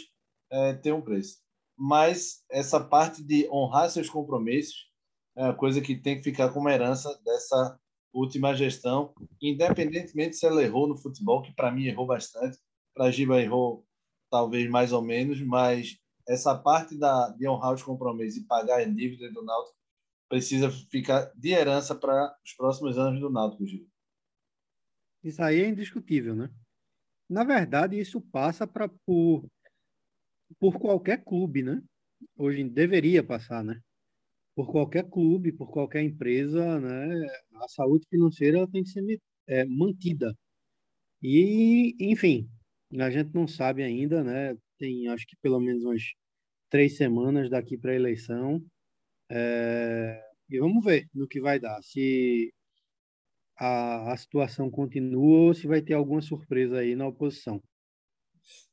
é, 0.51 0.73
ter 0.73 0.93
um 0.93 1.01
preço 1.01 1.39
mas 1.79 2.43
essa 2.51 2.77
parte 2.83 3.23
de 3.23 3.49
honrar 3.49 3.89
seus 3.89 4.09
compromissos 4.09 4.91
é 5.38 5.45
uma 5.45 5.55
coisa 5.55 5.79
que 5.79 5.95
tem 5.95 6.17
que 6.17 6.23
ficar 6.23 6.49
como 6.49 6.67
herança 6.67 7.17
dessa 7.23 7.79
última 8.12 8.53
gestão, 8.53 9.13
independentemente 9.41 10.35
se 10.35 10.45
ela 10.45 10.62
errou 10.62 10.88
no 10.88 10.97
futebol, 10.97 11.41
que 11.41 11.53
para 11.53 11.71
mim 11.71 11.85
errou 11.85 12.05
bastante, 12.05 12.57
para 12.93 13.05
a 13.05 13.12
Giba 13.12 13.41
errou 13.41 13.85
talvez 14.29 14.69
mais 14.69 14.91
ou 14.91 15.01
menos, 15.01 15.41
mas 15.41 15.97
essa 16.27 16.53
parte 16.57 16.97
da, 16.97 17.29
de 17.29 17.47
honrar 17.47 17.73
os 17.73 17.81
compromissos 17.81 18.41
e 18.41 18.45
pagar 18.45 18.81
a 18.81 18.83
dívida 18.83 19.31
do 19.31 19.41
Náutico 19.41 19.77
precisa 20.27 20.69
ficar 20.69 21.31
de 21.33 21.51
herança 21.51 21.95
para 21.95 22.35
os 22.45 22.53
próximos 22.53 22.97
anos 22.97 23.21
do 23.21 23.29
Náutico, 23.29 23.65
Giba. 23.65 23.88
Isso 25.23 25.41
aí 25.41 25.62
é 25.62 25.69
indiscutível, 25.69 26.35
né? 26.35 26.49
Na 27.29 27.45
verdade, 27.45 27.97
isso 27.97 28.19
passa 28.19 28.67
para 28.67 28.89
por, 29.05 29.45
por 30.59 30.79
qualquer 30.79 31.23
clube, 31.23 31.63
né? 31.63 31.81
Hoje 32.37 32.63
deveria 32.69 33.23
passar, 33.23 33.63
né? 33.63 33.79
Por 34.55 34.71
qualquer 34.71 35.09
clube, 35.09 35.53
por 35.53 35.71
qualquer 35.71 36.03
empresa, 36.03 36.79
né? 36.79 37.27
A 37.55 37.67
saúde 37.69 38.05
financeira 38.09 38.67
tem 38.71 38.83
que 38.83 38.89
ser 38.89 39.21
é, 39.47 39.65
mantida. 39.65 40.33
E, 41.21 41.95
enfim, 41.99 42.49
a 42.99 43.09
gente 43.11 43.33
não 43.33 43.47
sabe 43.47 43.83
ainda, 43.83 44.23
né? 44.23 44.57
Tem, 44.77 45.07
acho 45.09 45.27
que 45.27 45.35
pelo 45.41 45.59
menos 45.59 45.83
umas 45.83 46.03
três 46.69 46.97
semanas 46.97 47.49
daqui 47.49 47.77
para 47.77 47.91
a 47.91 47.95
eleição. 47.95 48.63
É, 49.31 50.21
e 50.49 50.59
vamos 50.59 50.83
ver 50.85 51.07
no 51.13 51.27
que 51.27 51.41
vai 51.41 51.59
dar. 51.59 51.81
Se 51.83 52.53
a, 53.57 54.11
a 54.13 54.17
situação 54.17 54.71
continua 54.71 55.47
ou 55.47 55.53
se 55.53 55.67
vai 55.67 55.81
ter 55.81 55.93
alguma 55.93 56.21
surpresa 56.21 56.79
aí 56.79 56.95
na 56.95 57.07
oposição. 57.07 57.61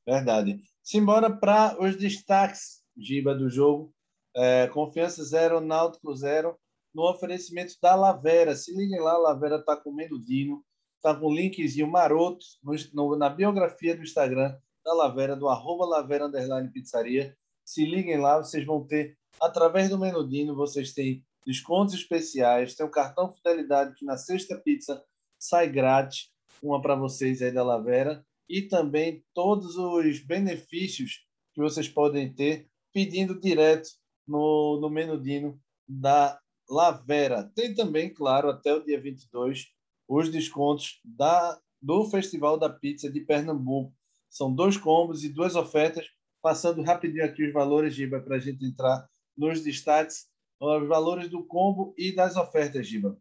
Verdade. 0.06 0.62
Simbora 0.86 1.28
para 1.28 1.76
os 1.82 1.96
destaques, 1.96 2.80
Giba, 2.96 3.34
do 3.34 3.50
jogo. 3.50 3.92
É, 4.36 4.68
confiança 4.68 5.24
zero, 5.24 5.60
Náutico 5.60 6.14
zero, 6.14 6.56
no 6.94 7.10
oferecimento 7.10 7.74
da 7.82 7.96
Lavera. 7.96 8.54
Se 8.54 8.72
liguem 8.72 9.00
lá, 9.00 9.14
a 9.14 9.18
Lavera 9.18 9.56
está 9.56 9.76
comendo 9.76 10.24
Dino, 10.24 10.64
está 10.94 11.12
com 11.12 11.26
um 11.26 11.34
linkzinho 11.34 11.90
maroto 11.90 12.46
no, 12.62 12.72
no, 12.94 13.16
na 13.16 13.28
biografia 13.28 13.96
do 13.96 14.04
Instagram 14.04 14.56
da 14.84 14.94
Lavera, 14.94 15.34
do 15.34 15.48
arroba 15.48 15.84
Lavera 15.84 16.26
Underline 16.26 16.70
Pizzaria. 16.70 17.36
Se 17.64 17.84
liguem 17.84 18.20
lá, 18.20 18.38
vocês 18.38 18.64
vão 18.64 18.86
ter, 18.86 19.18
através 19.40 19.88
do 19.88 19.98
Menudino, 19.98 20.54
vocês 20.54 20.92
têm 20.94 21.20
descontos 21.44 21.96
especiais, 21.96 22.76
tem 22.76 22.86
o 22.86 22.90
cartão 22.90 23.32
Fidelidade 23.32 23.92
que 23.96 24.04
na 24.04 24.16
sexta 24.16 24.56
pizza 24.56 25.02
sai 25.36 25.68
grátis, 25.68 26.30
uma 26.62 26.80
para 26.80 26.94
vocês 26.94 27.42
aí 27.42 27.50
da 27.50 27.64
Lavera, 27.64 28.24
e 28.48 28.62
também 28.62 29.24
todos 29.34 29.76
os 29.76 30.20
benefícios 30.20 31.26
que 31.52 31.60
vocês 31.60 31.88
podem 31.88 32.32
ter 32.32 32.68
pedindo 32.92 33.40
direto 33.40 33.88
no, 34.26 34.78
no 34.80 34.90
Menudino 34.90 35.60
da 35.88 36.38
Lavera. 36.68 37.44
Tem 37.54 37.74
também, 37.74 38.12
claro, 38.12 38.48
até 38.48 38.74
o 38.74 38.84
dia 38.84 39.00
22, 39.00 39.66
os 40.08 40.30
descontos 40.30 41.00
da, 41.04 41.58
do 41.80 42.04
Festival 42.10 42.58
da 42.58 42.68
Pizza 42.68 43.10
de 43.10 43.20
Pernambuco. 43.20 43.94
São 44.28 44.52
dois 44.52 44.76
combos 44.76 45.24
e 45.24 45.28
duas 45.28 45.54
ofertas. 45.54 46.06
Passando 46.42 46.82
rapidinho 46.82 47.24
aqui 47.24 47.44
os 47.44 47.52
valores, 47.52 47.94
Giba, 47.94 48.20
para 48.20 48.36
a 48.36 48.38
gente 48.38 48.64
entrar 48.64 49.08
nos 49.36 49.62
destaques 49.62 50.28
os 50.60 50.88
valores 50.88 51.28
do 51.28 51.44
combo 51.44 51.94
e 51.98 52.14
das 52.14 52.36
ofertas, 52.36 52.86
Giba. 52.86 53.18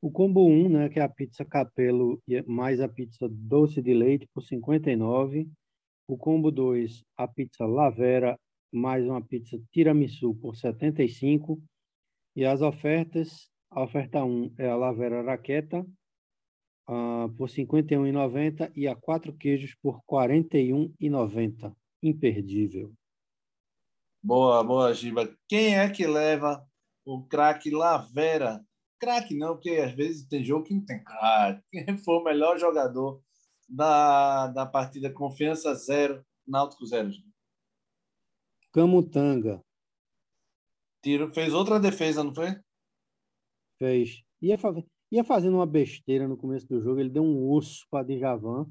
O 0.00 0.10
combo 0.10 0.46
1, 0.46 0.68
né, 0.68 0.88
que 0.88 1.00
é 1.00 1.02
a 1.02 1.08
pizza 1.08 1.44
capelo 1.44 2.22
mais 2.46 2.80
a 2.80 2.88
pizza 2.88 3.28
doce 3.30 3.80
de 3.80 3.94
leite 3.94 4.28
por 4.32 4.42
59. 4.42 5.48
O 6.08 6.16
combo 6.16 6.50
2, 6.50 7.02
a 7.16 7.26
pizza 7.26 7.66
lavera 7.66 8.38
mais 8.72 9.04
uma 9.06 9.22
pizza 9.22 9.58
tiramisu 9.72 10.34
por 10.34 10.54
75. 10.54 11.60
E 12.36 12.44
as 12.44 12.60
ofertas, 12.60 13.48
a 13.70 13.82
oferta 13.82 14.22
1 14.22 14.54
é 14.58 14.68
a 14.68 14.76
lavera 14.76 15.22
raqueta 15.22 15.80
uh, 16.88 17.28
por 17.36 17.48
51,90 17.48 18.70
e 18.74 18.86
a 18.86 18.94
quatro 18.94 19.32
queijos 19.34 19.74
por 19.82 20.00
41,90. 20.04 21.74
Imperdível. 22.02 22.92
Boa, 24.22 24.62
boa, 24.62 24.92
Giba. 24.92 25.34
Quem 25.48 25.78
é 25.78 25.88
que 25.88 26.06
leva 26.06 26.64
o 27.04 27.22
craque 27.22 27.70
Lavera? 27.70 28.60
Craque 28.98 29.36
não, 29.36 29.54
porque 29.54 29.70
às 29.70 29.92
vezes 29.92 30.26
tem 30.26 30.44
jogo 30.44 30.64
que 30.64 30.74
não 30.74 30.84
tem 30.84 31.02
craque. 31.02 31.62
Quem 31.70 31.98
foi 31.98 32.14
o 32.16 32.24
melhor 32.24 32.58
jogador 32.58 33.22
da, 33.68 34.48
da 34.48 34.66
partida 34.66 35.12
Confiança 35.12 35.74
Zero, 35.74 36.24
Náutico 36.46 36.86
Zero? 36.86 37.10
Camutanga. 38.72 39.62
Tiro, 41.02 41.32
fez 41.32 41.54
outra 41.54 41.78
defesa, 41.78 42.24
não 42.24 42.34
foi? 42.34 42.58
Fez. 43.78 44.22
Ia, 44.40 44.56
ia 45.10 45.24
fazendo 45.24 45.54
uma 45.54 45.66
besteira 45.66 46.26
no 46.26 46.36
começo 46.36 46.66
do 46.66 46.80
jogo, 46.80 47.00
ele 47.00 47.10
deu 47.10 47.22
um 47.22 47.44
urso 47.44 47.86
para 47.90 48.04
Djavan, 48.04 48.66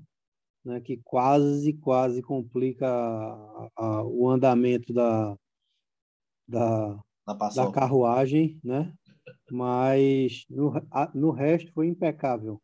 né, 0.64 0.82
que 0.82 0.98
quase, 1.04 1.74
quase 1.74 2.22
complica 2.22 2.88
a, 2.88 3.70
a, 3.76 4.04
o 4.04 4.30
andamento 4.30 4.92
da, 4.92 5.38
da, 6.48 7.00
da 7.56 7.72
carruagem, 7.72 8.60
né? 8.64 8.94
Mas 9.52 10.46
no, 10.50 10.74
no 11.14 11.32
resto 11.32 11.72
foi 11.74 11.88
impecável. 11.88 12.62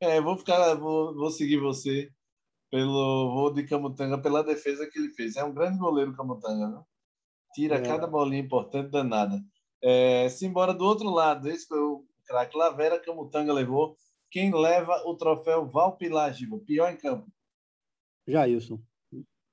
É, 0.00 0.20
vou 0.20 0.36
ficar, 0.36 0.74
vou, 0.74 1.14
vou 1.14 1.30
seguir 1.30 1.58
você 1.58 2.10
pelo 2.70 3.32
vou 3.32 3.52
de 3.52 3.64
Camutanga 3.64 4.20
pela 4.20 4.42
defesa 4.42 4.88
que 4.90 4.98
ele 4.98 5.10
fez. 5.10 5.36
É 5.36 5.44
um 5.44 5.54
grande 5.54 5.78
goleiro 5.78 6.14
Camutanga, 6.14 6.68
né? 6.68 6.82
Tira 7.54 7.76
é. 7.76 7.82
cada 7.82 8.06
bolinha 8.06 8.42
importante 8.42 8.90
danada. 8.90 9.40
É, 9.80 10.26
embora 10.42 10.74
do 10.74 10.84
outro 10.84 11.08
lado, 11.08 11.48
esse 11.48 11.66
foi 11.66 11.78
o 11.78 12.04
craque 12.26 12.56
Lavera, 12.56 12.98
Camutanga 12.98 13.52
levou. 13.52 13.96
Quem 14.30 14.52
leva 14.52 15.02
o 15.06 15.16
troféu 15.16 15.70
Valpilar, 15.70 16.32
Giba? 16.32 16.58
Pior 16.58 16.90
em 16.90 16.96
campo? 16.96 17.30
Jailson. 18.26 18.80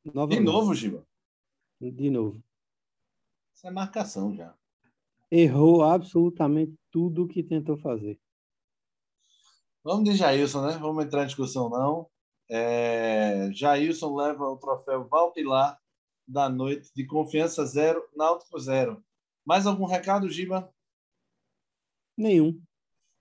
Novamente. 0.03 0.39
De 0.39 0.45
novo, 0.45 0.73
Giba? 0.73 1.05
De 1.79 2.09
novo. 2.09 2.43
Isso 3.53 3.67
é 3.67 3.71
marcação 3.71 4.33
já. 4.33 4.55
Errou 5.31 5.81
absolutamente 5.81 6.75
tudo 6.91 7.23
o 7.23 7.27
que 7.27 7.41
tentou 7.41 7.77
fazer. 7.77 8.19
Vamos 9.83 10.03
de 10.03 10.15
Jailson, 10.15 10.67
né? 10.67 10.77
Vamos 10.77 11.05
entrar 11.05 11.23
em 11.23 11.27
discussão, 11.27 11.69
não. 11.69 12.07
É... 12.49 13.49
Jailson 13.53 14.13
leva 14.15 14.43
o 14.43 14.57
troféu 14.57 15.07
Valpilar 15.07 15.79
da 16.27 16.49
noite 16.49 16.91
de 16.95 17.05
confiança 17.05 17.65
zero, 17.65 18.03
Náutico 18.15 18.59
zero. 18.59 19.03
Mais 19.45 19.65
algum 19.65 19.85
recado, 19.85 20.29
Giba? 20.29 20.71
Nenhum. 22.17 22.61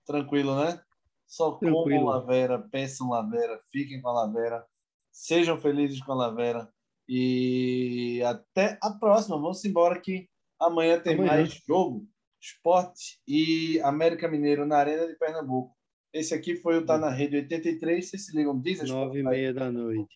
Tranquilo, 0.05 0.55
né? 0.55 0.81
Só 1.25 1.51
Tranquilo. 1.53 1.83
comam 1.83 2.05
Lavera, 2.05 2.59
pensam 2.59 3.09
Lavera, 3.09 3.61
fiquem 3.71 4.01
com 4.01 4.09
a 4.09 4.13
Lavera, 4.13 4.67
sejam 5.11 5.57
felizes 5.57 6.01
com 6.01 6.11
a 6.11 6.15
Lavera. 6.15 6.71
E 7.07 8.21
até 8.23 8.77
a 8.81 8.91
próxima. 8.91 9.37
Vamos 9.37 9.63
embora 9.65 9.99
que 9.99 10.29
Amanhã 10.61 10.99
tem 10.99 11.15
Amanhã. 11.15 11.31
mais 11.31 11.59
jogo, 11.67 12.07
esporte 12.39 13.19
e 13.27 13.81
América 13.81 14.27
Mineiro 14.27 14.63
na 14.63 14.77
Arena 14.77 15.07
de 15.07 15.15
Pernambuco. 15.15 15.75
Esse 16.13 16.35
aqui 16.35 16.55
foi 16.55 16.77
o 16.77 16.85
Tá 16.85 16.99
na 16.99 17.09
Rede 17.09 17.37
83. 17.37 18.07
Vocês 18.07 18.27
se 18.27 18.37
ligam, 18.37 18.59
Deezer, 18.59 18.87
Nove 18.87 19.19
e 19.19 19.23
meia 19.23 19.51
da 19.51 19.71
noite. 19.71 20.15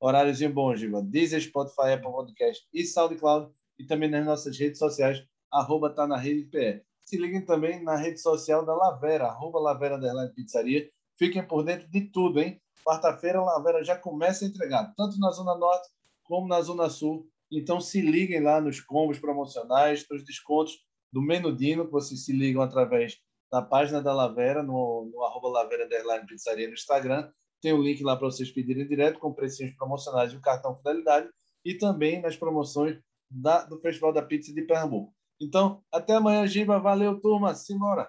Horáriozinho 0.00 0.50
bom, 0.50 0.74
Giva. 0.74 1.02
Deezer, 1.02 1.42
Spotify, 1.42 1.92
Apple 1.92 2.10
Podcast 2.10 2.66
e 2.72 2.84
SoundCloud. 2.86 3.52
E 3.78 3.84
também 3.84 4.08
nas 4.08 4.24
nossas 4.24 4.58
redes 4.58 4.78
sociais, 4.78 5.22
arroba 5.52 5.90
Tá 5.90 6.06
na 6.06 6.16
Rede 6.16 6.44
PE. 6.44 6.82
Se 7.04 7.18
liguem 7.18 7.44
também 7.44 7.82
na 7.82 7.96
rede 7.96 8.18
social 8.20 8.64
da 8.64 8.74
Lavera, 8.74 9.26
arroba 9.26 9.60
Lavera 9.60 9.96
Underline 9.96 10.32
Pizzaria. 10.32 10.88
Fiquem 11.18 11.46
por 11.46 11.64
dentro 11.64 11.86
de 11.90 12.00
tudo, 12.10 12.40
hein? 12.40 12.58
Quarta-feira 12.82 13.40
a 13.40 13.44
Lavera 13.44 13.84
já 13.84 13.96
começa 13.96 14.44
a 14.44 14.48
entregar, 14.48 14.94
tanto 14.96 15.18
na 15.18 15.30
Zona 15.30 15.54
Norte 15.54 15.88
como 16.24 16.48
na 16.48 16.62
Zona 16.62 16.88
Sul 16.88 17.28
então 17.58 17.80
se 17.80 18.00
liguem 18.00 18.40
lá 18.40 18.60
nos 18.60 18.80
combos 18.80 19.18
promocionais, 19.18 20.06
nos 20.10 20.24
descontos 20.24 20.78
do 21.12 21.20
Menudino, 21.20 21.84
que 21.84 21.92
vocês 21.92 22.24
se 22.24 22.32
ligam 22.32 22.62
através 22.62 23.18
da 23.50 23.60
página 23.60 24.00
da 24.00 24.14
Lavera, 24.14 24.62
no, 24.62 25.10
no 25.12 25.22
arroba 25.22 25.48
Lavera 25.48 25.84
Underline 25.84 26.26
Pizzaria 26.26 26.66
no 26.66 26.74
Instagram. 26.74 27.30
Tem 27.60 27.72
o 27.72 27.78
um 27.78 27.82
link 27.82 28.02
lá 28.02 28.16
para 28.16 28.26
vocês 28.26 28.50
pedirem 28.50 28.88
direto 28.88 29.18
com 29.18 29.32
precinhos 29.32 29.72
promocionais 29.76 30.32
e 30.32 30.36
o 30.36 30.40
cartão 30.40 30.76
Fidelidade 30.76 31.28
e 31.64 31.74
também 31.74 32.20
nas 32.20 32.36
promoções 32.36 32.98
da, 33.30 33.64
do 33.64 33.78
Festival 33.80 34.12
da 34.12 34.22
Pizza 34.22 34.52
de 34.52 34.62
Pernambuco. 34.62 35.14
Então, 35.40 35.82
até 35.92 36.14
amanhã, 36.14 36.46
Giba. 36.46 36.78
Valeu, 36.78 37.20
turma. 37.20 37.54
Simbora. 37.54 38.08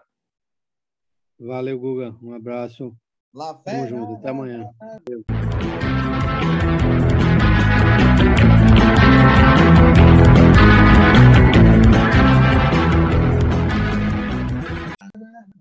Valeu, 1.40 1.80
Guga. 1.80 2.16
Um 2.22 2.34
abraço. 2.34 2.96
Lavera. 3.34 3.64
Tamo 3.64 3.88
junto. 3.88 4.14
Até 4.16 4.30
amanhã. 4.30 4.70
Valeu. 4.80 5.93